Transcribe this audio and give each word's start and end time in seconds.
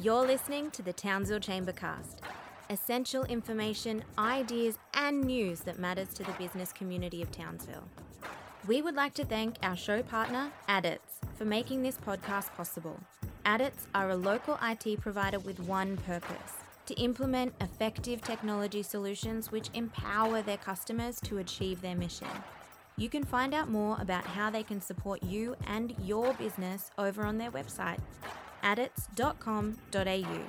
You're 0.00 0.24
listening 0.24 0.70
to 0.72 0.82
the 0.82 0.92
Townsville 0.92 1.40
Chambercast. 1.40 2.18
Essential 2.70 3.24
information, 3.24 4.04
ideas, 4.16 4.78
and 4.94 5.24
news 5.24 5.60
that 5.62 5.80
matters 5.80 6.14
to 6.14 6.22
the 6.22 6.30
business 6.38 6.72
community 6.72 7.20
of 7.20 7.32
Townsville. 7.32 7.82
We 8.68 8.80
would 8.80 8.94
like 8.94 9.14
to 9.14 9.24
thank 9.24 9.56
our 9.60 9.74
show 9.74 10.04
partner, 10.04 10.52
Adits, 10.68 11.18
for 11.34 11.46
making 11.46 11.82
this 11.82 11.96
podcast 11.96 12.54
possible. 12.54 13.00
Adits 13.44 13.88
are 13.92 14.10
a 14.10 14.16
local 14.16 14.56
IT 14.62 15.00
provider 15.00 15.40
with 15.40 15.58
one 15.58 15.96
purpose 15.96 16.52
to 16.86 16.94
implement 16.94 17.54
effective 17.60 18.22
technology 18.22 18.84
solutions 18.84 19.50
which 19.50 19.68
empower 19.74 20.42
their 20.42 20.58
customers 20.58 21.20
to 21.22 21.38
achieve 21.38 21.82
their 21.82 21.96
mission. 21.96 22.28
You 22.96 23.08
can 23.08 23.24
find 23.24 23.52
out 23.52 23.68
more 23.68 23.96
about 24.00 24.24
how 24.24 24.48
they 24.48 24.62
can 24.62 24.80
support 24.80 25.24
you 25.24 25.56
and 25.66 25.92
your 26.04 26.34
business 26.34 26.92
over 26.98 27.24
on 27.24 27.38
their 27.38 27.50
website, 27.50 27.98
adits.com.au. 28.68 30.40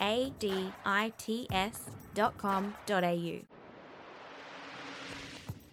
A 0.00 0.32
D 0.38 0.72
I 0.84 1.12
T 1.18 1.46
S.com.au. 1.50 3.38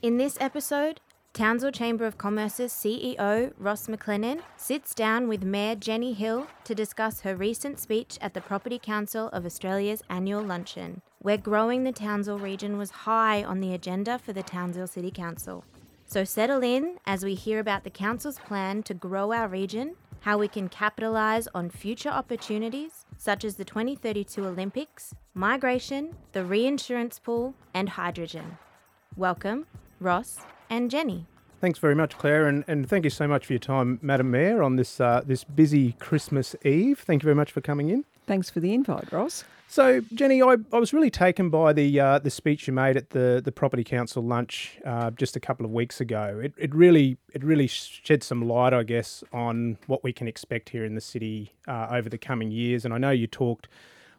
In 0.02 0.18
this 0.18 0.38
episode, 0.40 1.00
Townsville 1.34 1.72
Chamber 1.72 2.06
of 2.06 2.18
Commerce's 2.18 2.74
CEO, 2.74 3.54
Ross 3.60 3.88
McLennan, 3.88 4.42
sits 4.58 4.96
down 4.96 5.28
with 5.28 5.44
Mayor 5.44 5.76
Jenny 5.76 6.14
Hill 6.14 6.48
to 6.64 6.74
discuss 6.74 7.22
her 7.22 7.36
recent 7.36 7.80
speech 7.80 8.18
at 8.22 8.34
the 8.34 8.42
Property 8.42 8.80
Council 8.80 9.28
of 9.30 9.46
Australia's 9.46 10.02
annual 10.10 10.42
luncheon, 10.42 11.02
where 11.20 11.38
growing 11.38 11.84
the 11.84 11.92
Townsville 11.92 12.40
region 12.40 12.78
was 12.78 12.90
high 12.90 13.44
on 13.44 13.60
the 13.60 13.74
agenda 13.74 14.18
for 14.18 14.34
the 14.34 14.44
Townsville 14.44 14.88
City 14.88 15.12
Council. 15.12 15.64
So 16.06 16.24
settle 16.24 16.64
in 16.64 16.98
as 17.06 17.24
we 17.24 17.36
hear 17.36 17.60
about 17.60 17.84
the 17.84 17.92
Council's 17.92 18.40
plan 18.40 18.82
to 18.84 18.94
grow 18.94 19.32
our 19.32 19.48
region, 19.48 19.96
how 20.28 20.38
we 20.38 20.48
can 20.50 20.68
capitalise 20.68 21.48
on 21.56 21.70
future 21.70 22.10
opportunities 22.10 23.06
such 23.16 23.46
as 23.46 23.56
the 23.56 23.64
2032 23.64 24.46
Olympics, 24.46 25.16
migration, 25.34 26.14
the 26.34 26.44
reinsurance 26.44 27.18
pool, 27.18 27.54
and 27.74 27.88
hydrogen. 27.88 28.58
Welcome, 29.16 29.68
Ross 30.02 30.40
and 30.70 30.92
Jenny. 30.92 31.28
Thanks 31.62 31.80
very 31.80 31.96
much, 31.96 32.18
Claire, 32.18 32.46
and, 32.46 32.66
and 32.68 32.90
thank 32.90 33.06
you 33.06 33.10
so 33.10 33.26
much 33.26 33.46
for 33.46 33.54
your 33.54 33.62
time, 33.62 34.00
Madam 34.02 34.30
Mayor, 34.30 34.62
on 34.62 34.76
this 34.76 35.00
uh, 35.00 35.22
this 35.26 35.46
busy 35.46 35.94
Christmas 35.94 36.58
Eve. 36.66 37.00
Thank 37.00 37.24
you 37.24 37.28
very 37.28 37.36
much 37.36 37.54
for 37.54 37.62
coming 37.62 37.88
in. 37.90 38.04
Thanks 38.28 38.50
for 38.50 38.60
the 38.60 38.74
invite, 38.74 39.12
Ross. 39.12 39.46
So, 39.70 40.02
Jenny, 40.14 40.42
I, 40.42 40.58
I 40.72 40.80
was 40.80 40.94
really 40.94 41.10
taken 41.10 41.50
by 41.50 41.74
the 41.74 42.00
uh, 42.00 42.20
the 42.20 42.30
speech 42.30 42.68
you 42.68 42.74
made 42.74 42.96
at 42.96 43.10
the, 43.10 43.42
the 43.44 43.52
Property 43.52 43.84
Council 43.84 44.24
lunch 44.24 44.78
uh, 44.86 45.12
just 45.12 45.36
a 45.36 45.40
couple 45.40 45.66
of 45.66 45.72
weeks 45.72 46.00
ago. 46.00 46.40
It, 46.42 46.54
it 46.58 46.76
really 46.76 47.18
it 47.34 47.44
really 47.44 47.68
shed 47.68 48.24
some 48.24 48.48
light, 48.48 48.74
I 48.74 48.84
guess, 48.84 49.24
on 49.34 49.78
what 49.88 50.04
we 50.04 50.14
can 50.14 50.28
expect 50.28 50.70
here 50.70 50.86
in 50.86 50.96
the 50.96 51.02
city 51.02 51.54
uh, 51.68 51.88
over 51.90 52.10
the 52.10 52.18
coming 52.18 52.52
years. 52.52 52.86
And 52.86 52.94
I 52.94 52.98
know 52.98 53.12
you 53.12 53.28
talked 53.28 53.68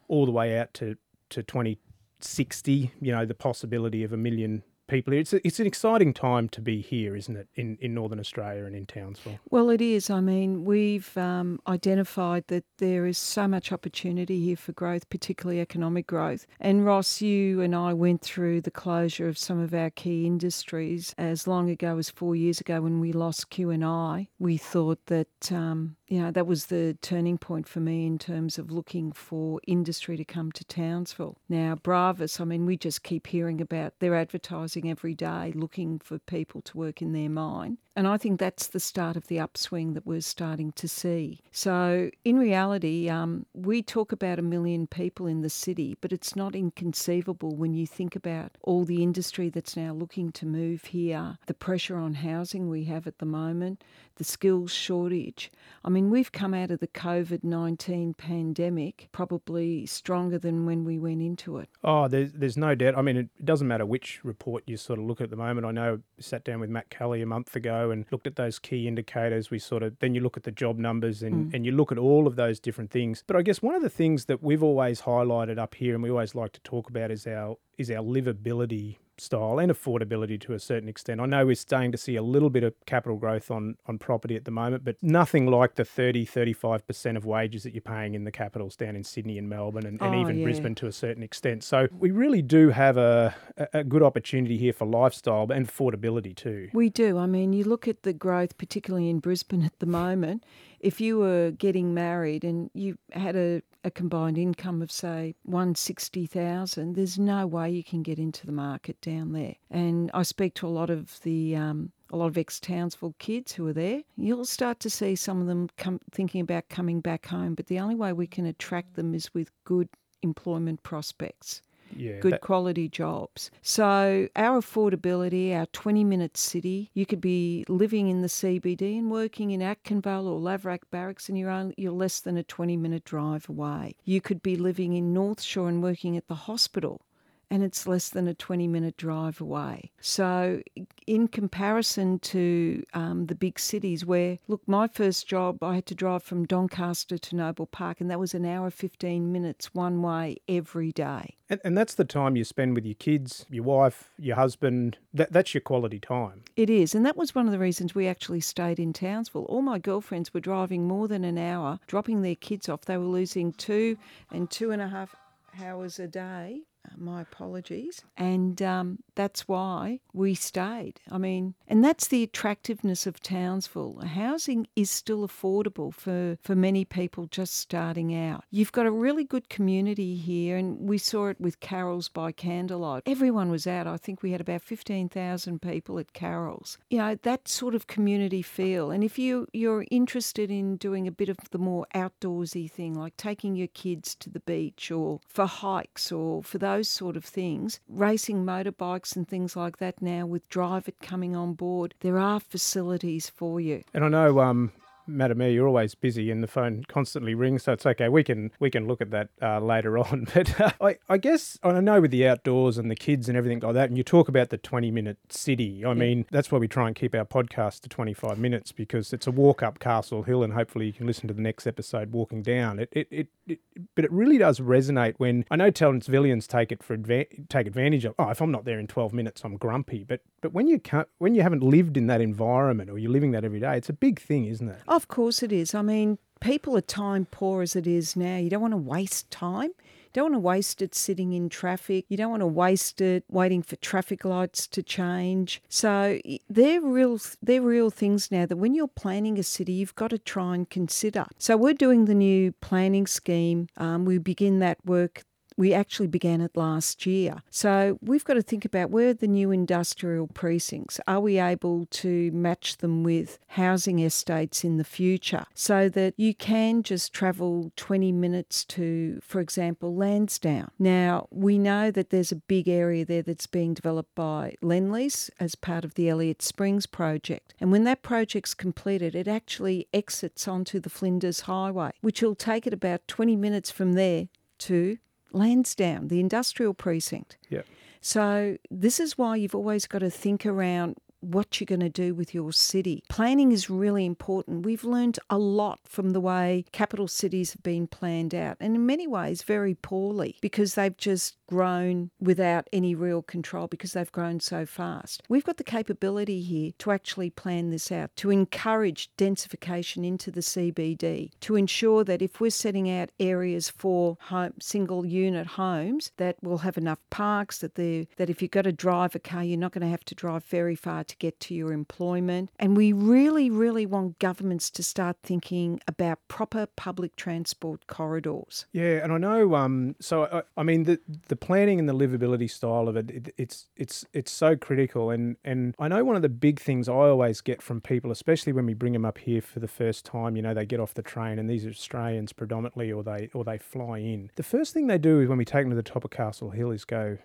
all 0.07 0.25
the 0.25 0.31
way 0.31 0.57
out 0.57 0.73
to 0.75 0.97
to 1.29 1.41
2060. 1.41 2.91
You 3.01 3.11
know, 3.11 3.25
the 3.25 3.35
possibility 3.35 4.03
of 4.03 4.13
a 4.13 4.17
million 4.17 4.63
people 4.89 5.13
here. 5.13 5.21
It's, 5.21 5.33
a, 5.33 5.45
it's 5.47 5.59
an 5.59 5.67
exciting 5.67 6.13
time 6.13 6.49
to 6.49 6.61
be 6.61 6.81
here, 6.81 7.15
isn't 7.15 7.35
it, 7.35 7.47
in, 7.55 7.77
in 7.79 7.93
Northern 7.93 8.19
Australia 8.19 8.65
and 8.65 8.75
in 8.75 8.85
Townsville? 8.85 9.39
Well, 9.49 9.69
it 9.69 9.81
is. 9.81 10.09
I 10.09 10.19
mean, 10.19 10.65
we've 10.65 11.15
um, 11.17 11.59
identified 11.67 12.45
that 12.47 12.65
there 12.77 13.05
is 13.05 13.17
so 13.17 13.47
much 13.47 13.71
opportunity 13.71 14.43
here 14.43 14.57
for 14.57 14.73
growth, 14.73 15.09
particularly 15.09 15.61
economic 15.61 16.07
growth. 16.07 16.45
And 16.59 16.85
Ross, 16.85 17.21
you 17.21 17.61
and 17.61 17.75
I 17.75 17.93
went 17.93 18.21
through 18.21 18.61
the 18.61 18.71
closure 18.71 19.27
of 19.27 19.37
some 19.37 19.59
of 19.59 19.73
our 19.73 19.89
key 19.89 20.25
industries 20.25 21.13
as 21.17 21.47
long 21.47 21.69
ago 21.69 21.97
as 21.97 22.09
four 22.09 22.35
years 22.35 22.59
ago 22.59 22.81
when 22.81 22.99
we 22.99 23.13
lost 23.13 23.49
QNI. 23.49 24.27
We 24.39 24.57
thought 24.57 25.05
that 25.05 25.51
um, 25.51 25.95
you 26.09 26.19
know, 26.19 26.31
that 26.31 26.47
was 26.47 26.65
the 26.65 26.97
turning 27.01 27.37
point 27.37 27.67
for 27.67 27.79
me 27.79 28.07
in 28.07 28.17
terms 28.17 28.57
of 28.57 28.71
looking 28.71 29.11
for 29.11 29.61
industry 29.67 30.17
to 30.17 30.25
come 30.25 30.51
to 30.53 30.63
Townsville. 30.65 31.37
Now, 31.47 31.75
Bravus, 31.75 32.41
I 32.41 32.45
mean, 32.45 32.65
we 32.65 32.77
just 32.77 33.03
keep 33.03 33.27
hearing 33.27 33.61
about 33.61 33.93
their 33.99 34.15
advertising 34.15 34.89
every 34.89 35.13
day, 35.13 35.53
looking 35.55 35.99
for 35.99 36.17
people 36.17 36.61
to 36.61 36.77
work 36.77 37.03
in 37.03 37.13
their 37.13 37.29
mine. 37.29 37.77
And 37.99 38.07
I 38.07 38.17
think 38.17 38.39
that's 38.39 38.67
the 38.67 38.79
start 38.79 39.17
of 39.17 39.27
the 39.27 39.41
upswing 39.41 39.93
that 39.93 40.05
we're 40.05 40.21
starting 40.21 40.71
to 40.73 40.87
see. 40.87 41.41
So, 41.51 42.09
in 42.23 42.39
reality, 42.39 43.09
um, 43.09 43.45
we 43.53 43.83
talk 43.83 44.13
about 44.13 44.39
a 44.39 44.41
million 44.43 44.87
people 44.87 45.27
in 45.27 45.41
the 45.41 45.49
city, 45.49 45.97
but 45.99 46.13
it's 46.13 46.33
not 46.33 46.55
inconceivable 46.55 47.57
when 47.57 47.73
you 47.73 47.85
think 47.85 48.15
about 48.15 48.57
all 48.63 48.85
the 48.85 49.03
industry 49.03 49.49
that's 49.49 49.75
now 49.75 49.91
looking 49.91 50.31
to 50.31 50.45
move 50.45 50.85
here, 50.85 51.39
the 51.47 51.53
pressure 51.53 51.97
on 51.97 52.13
housing 52.13 52.69
we 52.69 52.85
have 52.85 53.05
at 53.05 53.17
the 53.17 53.25
moment, 53.25 53.83
the 54.15 54.23
skills 54.23 54.71
shortage. 54.71 55.51
I 55.83 55.89
mean, 55.89 55.98
we've 56.07 56.31
come 56.31 56.53
out 56.53 56.71
of 56.71 56.79
the 56.79 56.87
COVID 56.87 57.43
19 57.43 58.13
pandemic 58.15 59.07
probably 59.11 59.85
stronger 59.85 60.37
than 60.37 60.65
when 60.65 60.83
we 60.83 60.99
went 60.99 61.21
into 61.21 61.57
it. 61.57 61.69
Oh, 61.83 62.07
there's, 62.07 62.33
there's 62.33 62.57
no 62.57 62.75
doubt. 62.75 62.97
I 62.97 63.01
mean, 63.01 63.15
it 63.15 63.45
doesn't 63.45 63.67
matter 63.67 63.85
which 63.85 64.19
report 64.23 64.63
you 64.67 64.75
sort 64.75 64.99
of 64.99 65.05
look 65.05 65.21
at 65.21 65.29
at 65.29 65.37
the 65.37 65.43
moment. 65.43 65.65
I 65.65 65.71
know 65.71 65.99
I 66.17 66.21
sat 66.21 66.43
down 66.43 66.59
with 66.59 66.69
Matt 66.69 66.89
Kelly 66.89 67.21
a 67.21 67.25
month 67.25 67.55
ago 67.55 67.91
and 67.91 68.05
looked 68.11 68.27
at 68.27 68.35
those 68.35 68.59
key 68.59 68.87
indicators. 68.87 69.51
We 69.51 69.59
sort 69.59 69.83
of 69.83 69.97
then 69.99 70.15
you 70.15 70.21
look 70.21 70.37
at 70.37 70.43
the 70.43 70.51
job 70.51 70.77
numbers 70.77 71.21
and, 71.21 71.51
mm. 71.51 71.53
and 71.53 71.65
you 71.65 71.71
look 71.71 71.91
at 71.91 71.97
all 71.97 72.27
of 72.27 72.35
those 72.35 72.59
different 72.59 72.91
things. 72.91 73.23
But 73.25 73.35
I 73.35 73.41
guess 73.43 73.61
one 73.61 73.75
of 73.75 73.81
the 73.81 73.89
things 73.89 74.25
that 74.25 74.43
we've 74.43 74.63
always 74.63 75.01
highlighted 75.01 75.57
up 75.57 75.75
here 75.75 75.93
and 75.93 76.03
we 76.03 76.09
always 76.09 76.35
like 76.35 76.51
to 76.53 76.61
talk 76.61 76.89
about 76.89 77.11
is 77.11 77.27
our 77.27 77.57
is 77.77 77.89
our 77.89 78.03
livability 78.03 78.97
style 79.19 79.59
and 79.59 79.71
affordability 79.71 80.39
to 80.41 80.53
a 80.53 80.59
certain 80.59 80.89
extent. 80.89 81.19
I 81.21 81.25
know 81.25 81.45
we're 81.45 81.55
starting 81.55 81.91
to 81.91 81.97
see 81.97 82.15
a 82.15 82.23
little 82.23 82.49
bit 82.49 82.63
of 82.63 82.73
capital 82.85 83.17
growth 83.17 83.51
on, 83.51 83.75
on 83.85 83.97
property 83.97 84.35
at 84.35 84.45
the 84.45 84.51
moment, 84.51 84.83
but 84.83 84.95
nothing 85.01 85.47
like 85.47 85.75
the 85.75 85.85
30, 85.85 86.25
35% 86.25 87.17
of 87.17 87.25
wages 87.25 87.63
that 87.63 87.73
you're 87.73 87.81
paying 87.81 88.15
in 88.15 88.23
the 88.23 88.31
capitals 88.31 88.75
down 88.75 88.95
in 88.95 89.03
Sydney 89.03 89.37
and 89.37 89.49
Melbourne 89.49 89.85
and, 89.85 90.01
and 90.01 90.15
oh, 90.15 90.21
even 90.21 90.39
yeah. 90.39 90.43
Brisbane 90.43 90.75
to 90.75 90.87
a 90.87 90.91
certain 90.91 91.23
extent. 91.23 91.63
So 91.63 91.87
we 91.97 92.11
really 92.11 92.41
do 92.41 92.69
have 92.69 92.97
a, 92.97 93.35
a 93.73 93.83
good 93.83 94.03
opportunity 94.03 94.57
here 94.57 94.73
for 94.73 94.85
lifestyle 94.85 95.51
and 95.51 95.67
affordability 95.67 96.35
too. 96.35 96.69
We 96.73 96.89
do. 96.89 97.17
I 97.17 97.25
mean, 97.25 97.53
you 97.53 97.63
look 97.63 97.87
at 97.87 98.03
the 98.03 98.13
growth, 98.13 98.57
particularly 98.57 99.09
in 99.09 99.19
Brisbane 99.19 99.63
at 99.63 99.77
the 99.79 99.85
moment, 99.85 100.43
if 100.79 101.01
you 101.01 101.17
were 101.19 101.51
getting 101.51 101.93
married 101.93 102.43
and 102.43 102.69
you 102.73 102.97
had 103.11 103.35
a, 103.35 103.61
a 103.83 103.91
combined 103.91 104.37
income 104.37 104.81
of 104.81 104.91
say 104.91 105.35
160,000 105.43 106.95
there's 106.95 107.19
no 107.19 107.45
way 107.47 107.69
you 107.69 107.83
can 107.83 108.03
get 108.03 108.19
into 108.19 108.45
the 108.45 108.51
market 108.51 108.99
down 109.01 109.33
there 109.33 109.55
and 109.69 110.11
I 110.13 110.23
speak 110.23 110.53
to 110.55 110.67
a 110.67 110.69
lot 110.69 110.89
of 110.89 111.19
the 111.21 111.55
um, 111.55 111.91
a 112.11 112.17
lot 112.17 112.27
of 112.27 112.37
ex 112.37 112.59
Townsville 112.59 113.15
kids 113.19 113.53
who 113.53 113.67
are 113.67 113.73
there, 113.73 114.01
you'll 114.17 114.45
start 114.45 114.79
to 114.79 114.89
see 114.89 115.15
some 115.15 115.41
of 115.41 115.47
them 115.47 115.69
come, 115.77 115.99
thinking 116.11 116.41
about 116.41 116.69
coming 116.69 117.01
back 117.01 117.27
home. 117.27 117.53
But 117.53 117.67
the 117.67 117.79
only 117.79 117.93
way 117.93 118.13
we 118.13 118.25
can 118.25 118.47
attract 118.47 118.95
them 118.95 119.13
is 119.13 119.31
with 119.33 119.51
good 119.63 119.89
employment 120.23 120.81
prospects 120.83 121.61
yeah, 121.95 122.19
good 122.19 122.33
that... 122.33 122.41
quality 122.41 122.89
jobs. 122.89 123.51
So 123.61 124.27
our 124.35 124.59
affordability, 124.61 125.53
our 125.55 125.65
20 125.67 126.03
minute 126.03 126.37
city, 126.37 126.91
you 126.93 127.05
could 127.05 127.21
be 127.21 127.65
living 127.67 128.07
in 128.09 128.21
the 128.21 128.27
CBD 128.27 128.97
and 128.97 129.11
working 129.11 129.51
in 129.51 129.61
Aitkenvale 129.61 130.25
or 130.25 130.39
Lavarack 130.39 130.81
Barracks 130.91 131.29
and 131.29 131.37
you're, 131.37 131.49
only, 131.49 131.75
you're 131.77 131.91
less 131.91 132.19
than 132.19 132.37
a 132.37 132.43
20 132.43 132.77
minute 132.77 133.03
drive 133.03 133.47
away. 133.49 133.95
You 134.05 134.21
could 134.21 134.41
be 134.41 134.55
living 134.55 134.93
in 134.93 135.13
North 135.13 135.41
Shore 135.41 135.69
and 135.69 135.83
working 135.83 136.17
at 136.17 136.27
the 136.27 136.35
hospital 136.35 137.01
and 137.49 137.63
it's 137.63 137.87
less 137.87 138.09
than 138.09 138.27
a 138.27 138.33
20 138.33 138.67
minute 138.67 138.97
drive 138.97 139.41
away. 139.41 139.91
So, 140.01 140.61
in 141.07 141.27
comparison 141.27 142.19
to 142.19 142.83
um, 142.93 143.25
the 143.25 143.35
big 143.35 143.59
cities, 143.59 144.05
where, 144.05 144.37
look, 144.47 144.61
my 144.67 144.87
first 144.87 145.27
job, 145.27 145.63
I 145.63 145.75
had 145.75 145.85
to 145.87 145.95
drive 145.95 146.23
from 146.23 146.45
Doncaster 146.45 147.17
to 147.17 147.35
Noble 147.35 147.65
Park, 147.65 148.01
and 148.01 148.09
that 148.11 148.19
was 148.19 148.33
an 148.33 148.45
hour 148.45 148.69
15 148.69 149.31
minutes 149.31 149.73
one 149.73 150.01
way 150.01 150.37
every 150.47 150.91
day. 150.91 151.35
And, 151.49 151.59
and 151.63 151.77
that's 151.77 151.95
the 151.95 152.05
time 152.05 152.35
you 152.35 152.43
spend 152.43 152.75
with 152.75 152.85
your 152.85 152.95
kids, 152.95 153.45
your 153.49 153.63
wife, 153.63 154.11
your 154.19 154.35
husband. 154.35 154.97
That, 155.13 155.31
that's 155.31 155.53
your 155.53 155.61
quality 155.61 155.99
time. 155.99 156.43
It 156.55 156.69
is. 156.69 156.93
And 156.93 157.05
that 157.05 157.17
was 157.17 157.33
one 157.33 157.47
of 157.47 157.51
the 157.51 157.59
reasons 157.59 157.95
we 157.95 158.07
actually 158.07 158.41
stayed 158.41 158.79
in 158.79 158.93
Townsville. 158.93 159.45
All 159.45 159.63
my 159.63 159.79
girlfriends 159.79 160.33
were 160.33 160.39
driving 160.39 160.87
more 160.87 161.07
than 161.07 161.23
an 161.23 161.37
hour, 161.37 161.79
dropping 161.87 162.21
their 162.21 162.35
kids 162.35 162.69
off. 162.69 162.81
They 162.81 162.97
were 162.97 163.05
losing 163.05 163.53
two 163.53 163.97
and 164.31 164.49
two 164.51 164.69
and 164.71 164.81
a 164.81 164.87
half 164.87 165.15
hours 165.59 165.97
a 165.97 166.07
day 166.07 166.61
my 166.97 167.21
apologies. 167.21 168.03
And 168.17 168.61
um, 168.61 168.99
that's 169.15 169.47
why 169.47 169.99
we 170.13 170.35
stayed. 170.35 170.99
I 171.11 171.17
mean, 171.17 171.55
and 171.67 171.83
that's 171.83 172.07
the 172.07 172.23
attractiveness 172.23 173.07
of 173.07 173.21
Townsville. 173.21 174.01
Housing 174.05 174.67
is 174.75 174.89
still 174.89 175.27
affordable 175.27 175.93
for, 175.93 176.37
for 176.41 176.55
many 176.55 176.85
people 176.85 177.27
just 177.27 177.57
starting 177.57 178.15
out. 178.15 178.43
You've 178.51 178.71
got 178.71 178.85
a 178.85 178.91
really 178.91 179.23
good 179.23 179.49
community 179.49 180.15
here, 180.15 180.57
and 180.57 180.79
we 180.79 180.97
saw 180.97 181.27
it 181.27 181.39
with 181.39 181.59
Carols 181.59 182.09
by 182.09 182.31
Candlelight. 182.31 183.03
Everyone 183.05 183.49
was 183.49 183.67
out. 183.67 183.87
I 183.87 183.97
think 183.97 184.21
we 184.21 184.31
had 184.31 184.41
about 184.41 184.61
15,000 184.61 185.61
people 185.61 185.99
at 185.99 186.13
Carols. 186.13 186.77
You 186.89 186.99
know, 186.99 187.15
that 187.23 187.47
sort 187.47 187.75
of 187.75 187.87
community 187.87 188.41
feel. 188.41 188.91
And 188.91 189.03
if 189.03 189.17
you, 189.19 189.47
you're 189.53 189.85
interested 189.91 190.51
in 190.51 190.77
doing 190.77 191.07
a 191.07 191.11
bit 191.11 191.29
of 191.29 191.37
the 191.51 191.57
more 191.57 191.85
outdoorsy 191.93 192.69
thing, 192.69 192.93
like 192.93 193.17
taking 193.17 193.55
your 193.55 193.67
kids 193.67 194.15
to 194.15 194.29
the 194.29 194.39
beach 194.39 194.91
or 194.91 195.19
for 195.27 195.45
hikes 195.45 196.11
or 196.11 196.43
for 196.43 196.57
those 196.57 196.68
sort 196.81 197.17
of 197.17 197.25
things, 197.25 197.79
racing 197.87 198.45
motorbikes 198.45 199.15
and 199.15 199.27
things 199.27 199.55
like 199.55 199.77
that 199.77 200.01
now 200.01 200.25
with 200.25 200.47
Drive 200.49 200.87
It 200.87 200.99
coming 201.01 201.35
on 201.35 201.53
board, 201.53 201.93
there 202.01 202.17
are 202.17 202.39
facilities 202.39 203.29
for 203.29 203.59
you. 203.59 203.83
And 203.93 204.05
I 204.05 204.09
know 204.09 204.39
um, 204.39 204.71
Madam 205.09 205.39
Mayor, 205.39 205.49
you're 205.49 205.67
always 205.67 205.95
busy 205.95 206.31
and 206.31 206.43
the 206.43 206.47
phone 206.47 206.83
constantly 206.87 207.33
rings, 207.33 207.63
so 207.63 207.73
it's 207.73 207.85
okay. 207.85 208.09
We 208.09 208.23
can 208.23 208.51
we 208.59 208.69
can 208.69 208.87
look 208.87 209.01
at 209.01 209.11
that 209.11 209.29
uh, 209.41 209.59
later 209.59 209.97
on. 209.97 210.27
But 210.33 210.59
uh, 210.59 210.71
I, 210.81 210.97
I 211.09 211.17
guess 211.17 211.57
I 211.63 211.79
know 211.79 212.01
with 212.01 212.11
the 212.11 212.27
outdoors 212.27 212.77
and 212.77 212.89
the 212.89 212.95
kids 212.95 213.27
and 213.27 213.37
everything 213.37 213.59
like 213.59 213.73
that, 213.73 213.89
and 213.89 213.97
you 213.97 214.03
talk 214.03 214.27
about 214.29 214.49
the 214.49 214.57
20 214.57 214.91
minute 214.91 215.17
city. 215.29 215.83
I 215.83 215.89
yeah. 215.89 215.93
mean, 215.93 216.25
that's 216.31 216.51
why 216.51 216.59
we 216.59 216.67
try 216.67 216.87
and 216.87 216.95
keep 216.95 217.15
our 217.15 217.25
podcast 217.25 217.81
to 217.81 217.89
25 217.89 218.37
minutes 218.37 218.71
because 218.71 219.11
it's 219.13 219.27
a 219.27 219.31
walk 219.31 219.63
up 219.63 219.79
Castle 219.79 220.23
Hill, 220.23 220.43
and 220.43 220.53
hopefully 220.53 220.85
you 220.85 220.93
can 220.93 221.07
listen 221.07 221.27
to 221.27 221.33
the 221.33 221.41
next 221.41 221.67
episode 221.67 222.11
walking 222.11 222.41
down. 222.41 222.79
It, 222.79 222.89
it, 222.91 223.07
it, 223.11 223.27
it 223.47 223.59
but 223.95 224.05
it 224.05 224.11
really 224.11 224.37
does 224.37 224.59
resonate 224.59 225.15
when 225.17 225.45
I 225.49 225.55
know 225.55 225.71
Townsvillians 225.71 226.47
take 226.47 226.71
it 226.71 226.83
for 226.83 226.97
adva- 226.97 227.49
take 227.49 227.67
advantage 227.67 228.05
of. 228.05 228.15
Oh, 228.19 228.29
if 228.29 228.41
I'm 228.41 228.51
not 228.51 228.65
there 228.65 228.79
in 228.79 228.87
12 228.87 229.13
minutes, 229.13 229.43
I'm 229.43 229.57
grumpy. 229.57 230.03
But 230.03 230.21
but 230.41 230.53
when 230.53 230.67
you 230.67 230.79
can't, 230.79 231.07
when 231.17 231.35
you 231.35 231.41
haven't 231.41 231.63
lived 231.63 231.97
in 231.97 232.07
that 232.07 232.21
environment 232.21 232.89
or 232.89 232.97
you're 232.97 233.11
living 233.11 233.31
that 233.31 233.43
every 233.43 233.59
day, 233.59 233.77
it's 233.77 233.89
a 233.89 233.93
big 233.93 234.19
thing, 234.19 234.45
isn't 234.45 234.69
it? 234.69 234.79
Of 234.99 235.07
course 235.07 235.41
it 235.41 235.53
is. 235.53 235.73
I 235.73 235.81
mean, 235.81 236.17
people 236.41 236.75
are 236.75 236.81
time 236.81 237.25
poor 237.31 237.61
as 237.61 237.73
it 237.73 237.87
is 237.87 238.17
now. 238.17 238.35
You 238.35 238.49
don't 238.49 238.59
want 238.59 238.73
to 238.73 238.77
waste 238.77 239.31
time. 239.31 239.69
You 239.69 240.11
don't 240.13 240.33
want 240.33 240.35
to 240.35 240.39
waste 240.39 240.81
it 240.81 240.93
sitting 240.93 241.31
in 241.31 241.47
traffic. 241.47 242.03
You 242.09 242.17
don't 242.17 242.31
want 242.31 242.41
to 242.41 242.47
waste 242.47 242.99
it 242.99 243.23
waiting 243.29 243.63
for 243.63 243.77
traffic 243.77 244.25
lights 244.25 244.67
to 244.67 244.83
change. 244.83 245.61
So 245.69 246.19
they're 246.49 246.81
real 246.81 247.17
they're 247.41 247.61
real 247.61 247.89
things 247.89 248.29
now 248.29 248.45
that 248.45 248.57
when 248.57 248.75
you're 248.75 248.89
planning 248.89 249.39
a 249.39 249.43
city, 249.43 249.71
you've 249.71 249.95
got 249.95 250.09
to 250.09 250.17
try 250.17 250.53
and 250.53 250.69
consider. 250.69 251.27
So 251.37 251.55
we're 251.55 251.75
doing 251.75 252.03
the 252.03 252.13
new 252.13 252.51
planning 252.59 253.07
scheme. 253.07 253.69
Um, 253.77 254.03
we 254.03 254.17
begin 254.17 254.59
that 254.59 254.85
work 254.85 255.23
we 255.59 255.73
actually 255.73 256.07
began 256.07 256.39
it 256.39 256.55
last 256.55 257.05
year. 257.05 257.43
So 257.49 257.99
we've 258.01 258.23
got 258.23 258.35
to 258.35 258.41
think 258.41 258.63
about 258.63 258.91
where 258.91 259.13
the 259.13 259.27
new 259.27 259.51
industrial 259.51 260.27
precincts 260.27 261.01
are 261.05 261.19
we 261.19 261.37
able 261.37 261.85
to 261.87 262.31
match 262.31 262.77
them 262.77 263.03
with 263.03 263.39
housing 263.49 263.99
estates 263.99 264.63
in 264.63 264.77
the 264.77 264.85
future 264.85 265.45
so 265.53 265.89
that 265.89 266.13
you 266.15 266.33
can 266.33 266.81
just 266.81 267.11
travel 267.11 267.73
20 267.75 268.13
minutes 268.13 268.63
to, 268.65 269.19
for 269.21 269.41
example, 269.41 269.93
Lansdown. 269.93 270.71
Now, 270.79 271.27
we 271.29 271.57
know 271.57 271.91
that 271.91 272.09
there's 272.09 272.31
a 272.31 272.37
big 272.37 272.69
area 272.69 273.03
there 273.03 273.21
that's 273.21 273.47
being 273.47 273.73
developed 273.73 274.15
by 274.15 274.55
Lendlease 274.63 275.29
as 275.41 275.55
part 275.55 275.83
of 275.83 275.95
the 275.95 276.07
Elliot 276.07 276.41
Springs 276.41 276.85
project. 276.85 277.53
And 277.59 277.69
when 277.69 277.83
that 277.83 278.01
project's 278.01 278.53
completed, 278.53 279.13
it 279.13 279.27
actually 279.27 279.89
exits 279.93 280.47
onto 280.47 280.79
the 280.79 280.89
Flinders 280.89 281.41
Highway, 281.41 281.91
which 281.99 282.21
will 282.21 282.35
take 282.35 282.65
it 282.65 282.71
about 282.73 283.09
20 283.09 283.35
minutes 283.35 283.69
from 283.69 283.91
there 283.91 284.29
to 284.59 284.97
Lansdown, 285.31 286.07
the 286.07 286.19
industrial 286.19 286.73
precinct. 286.73 287.37
Yeah. 287.49 287.61
So 288.01 288.57
this 288.71 288.99
is 288.99 289.17
why 289.17 289.35
you've 289.35 289.55
always 289.55 289.87
got 289.87 289.99
to 289.99 290.09
think 290.09 290.45
around 290.45 290.95
what 291.21 291.59
you're 291.59 291.65
going 291.65 291.79
to 291.81 291.89
do 291.89 292.13
with 292.13 292.33
your 292.33 292.53
city. 292.53 293.03
Planning 293.09 293.51
is 293.51 293.69
really 293.69 294.05
important. 294.05 294.65
We've 294.65 294.83
learned 294.83 295.19
a 295.29 295.37
lot 295.37 295.79
from 295.83 296.11
the 296.11 296.21
way 296.21 296.65
capital 296.71 297.07
cities 297.07 297.51
have 297.51 297.63
been 297.63 297.87
planned 297.87 298.33
out, 298.33 298.57
and 298.59 298.75
in 298.75 298.85
many 298.85 299.07
ways, 299.07 299.43
very 299.43 299.75
poorly 299.75 300.37
because 300.41 300.75
they've 300.75 300.95
just 300.95 301.35
grown 301.49 302.11
without 302.19 302.67
any 302.71 302.93
real 302.93 303.23
control 303.23 303.67
because 303.67 303.93
they've 303.93 304.11
grown 304.11 304.39
so 304.39 304.67
fast. 304.67 305.23
We've 305.27 305.43
got 305.43 305.57
the 305.57 305.63
capability 305.63 306.41
here 306.41 306.71
to 306.77 306.91
actually 306.91 307.31
plan 307.31 307.71
this 307.71 307.91
out, 307.91 308.15
to 308.17 308.29
encourage 308.29 309.09
densification 309.17 310.05
into 310.05 310.29
the 310.29 310.41
CBD, 310.41 311.31
to 311.41 311.55
ensure 311.55 312.03
that 312.03 312.21
if 312.21 312.39
we're 312.39 312.51
setting 312.51 312.87
out 312.87 313.09
areas 313.19 313.67
for 313.67 314.17
home, 314.21 314.53
single 314.61 315.07
unit 315.07 315.47
homes, 315.47 316.11
that 316.17 316.35
we'll 316.43 316.59
have 316.59 316.77
enough 316.77 316.99
parks, 317.09 317.57
that, 317.59 317.73
that 317.73 318.29
if 318.29 318.43
you've 318.43 318.51
got 318.51 318.61
to 318.61 318.71
drive 318.71 319.15
a 319.15 319.19
car, 319.19 319.43
you're 319.43 319.57
not 319.57 319.71
going 319.71 319.81
to 319.81 319.87
have 319.87 320.05
to 320.05 320.13
drive 320.13 320.43
very 320.45 320.75
far 320.75 321.03
to 321.03 321.15
get 321.17 321.39
to 321.39 321.55
your 321.55 321.73
employment. 321.73 322.51
And 322.59 322.77
we 322.77 322.93
really, 322.93 323.49
really 323.49 323.87
want 323.87 324.19
governments 324.19 324.69
to 324.71 324.83
start 324.83 325.17
thinking 325.23 325.79
about 325.87 326.19
proper 326.27 326.67
public 326.75 327.15
transport 327.15 327.87
corridors. 327.87 328.67
Yeah, 328.71 329.03
and 329.03 329.11
I 329.11 329.17
know. 329.17 329.55
Um, 329.55 329.95
so 329.99 330.25
I, 330.25 330.43
I 330.55 330.63
mean, 330.63 330.83
the 330.83 330.99
the 331.27 331.38
planning 331.39 331.79
and 331.79 331.87
the 331.87 331.93
livability 331.93 332.49
style 332.49 332.87
of 332.87 332.95
it, 332.95 333.09
it, 333.09 333.33
it's 333.37 333.67
it's 333.75 334.05
it's 334.13 334.31
so 334.31 334.55
critical. 334.55 335.09
And 335.09 335.37
and 335.43 335.75
I 335.79 335.87
know 335.87 336.03
one 336.03 336.15
of 336.15 336.21
the 336.21 336.29
big 336.29 336.59
things 336.59 336.87
I 336.87 336.93
always 336.93 337.41
get 337.41 337.61
from 337.61 337.81
people, 337.81 338.11
especially 338.11 338.53
when 338.53 338.65
we 338.65 338.73
bring 338.73 338.93
them 338.93 339.05
up 339.05 339.17
here 339.17 339.41
for 339.41 339.59
the 339.59 339.67
first 339.67 340.05
time. 340.05 340.35
You 340.35 340.41
know, 340.41 340.53
they 340.53 340.65
get 340.65 340.79
off 340.79 340.93
the 340.93 341.01
train, 341.01 341.39
and 341.39 341.49
these 341.49 341.65
are 341.65 341.69
Australians 341.69 342.33
predominantly, 342.33 342.91
or 342.91 343.03
they 343.03 343.29
or 343.33 343.43
they 343.43 343.57
fly 343.57 343.99
in. 343.99 344.31
The 344.35 344.43
first 344.43 344.73
thing 344.73 344.87
they 344.87 344.97
do 344.97 345.21
is 345.21 345.27
when 345.27 345.37
we 345.37 345.45
take 345.45 345.63
them 345.63 345.69
to 345.71 345.75
the 345.75 345.83
top 345.83 346.03
of 346.03 346.11
Castle 346.11 346.51
Hill 346.51 346.71
is 346.71 346.85
go. 346.85 347.17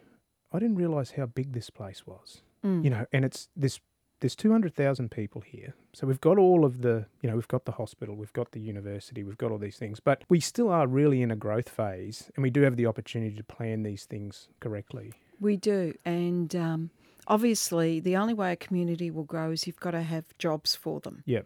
I 0.52 0.61
didn't 0.61 0.76
realise 0.76 1.12
how 1.12 1.26
big 1.26 1.52
this 1.52 1.69
place 1.69 2.06
was. 2.06 2.43
Mm. 2.64 2.84
You 2.84 2.90
know, 2.90 3.06
and 3.12 3.25
it's 3.25 3.49
this 3.56 3.81
there's 4.20 4.37
200,000 4.37 5.11
people 5.11 5.40
here. 5.43 5.75
So 5.93 6.06
we've 6.06 6.20
got 6.20 6.38
all 6.38 6.64
of 6.64 6.82
the, 6.82 7.06
you 7.20 7.28
know, 7.28 7.37
we've 7.37 7.49
got 7.49 7.64
the 7.64 7.72
hospital, 7.72 8.14
we've 8.14 8.32
got 8.32 8.52
the 8.52 8.61
university, 8.61 9.22
we've 9.22 9.38
got 9.38 9.50
all 9.50 9.58
these 9.58 9.76
things, 9.76 10.00
but 10.00 10.22
we 10.28 10.40
still 10.40 10.70
are 10.70 10.87
really 10.87 11.22
in 11.22 11.31
a 11.31 11.37
growth 11.37 11.69
phase 11.69 12.31
and 12.34 12.43
we 12.43 12.50
do 12.50 12.62
have 12.62 12.76
the 12.76 12.87
opportunity 12.87 13.37
to 13.37 13.44
plan 13.44 13.82
these 13.82 14.05
things 14.05 14.49
correctly. 14.61 15.12
We 15.40 15.56
do. 15.56 15.94
And 16.05 16.55
um, 16.56 16.90
obviously, 17.26 18.00
the 18.00 18.16
only 18.16 18.34
way 18.34 18.52
a 18.52 18.56
community 18.56 19.11
will 19.11 19.25
grow 19.25 19.50
is 19.50 19.66
you've 19.66 19.81
got 19.81 19.93
to 19.93 20.02
have 20.02 20.37
jobs 20.38 20.75
for 20.75 21.00
them. 21.00 21.22
Yeah. 21.26 21.43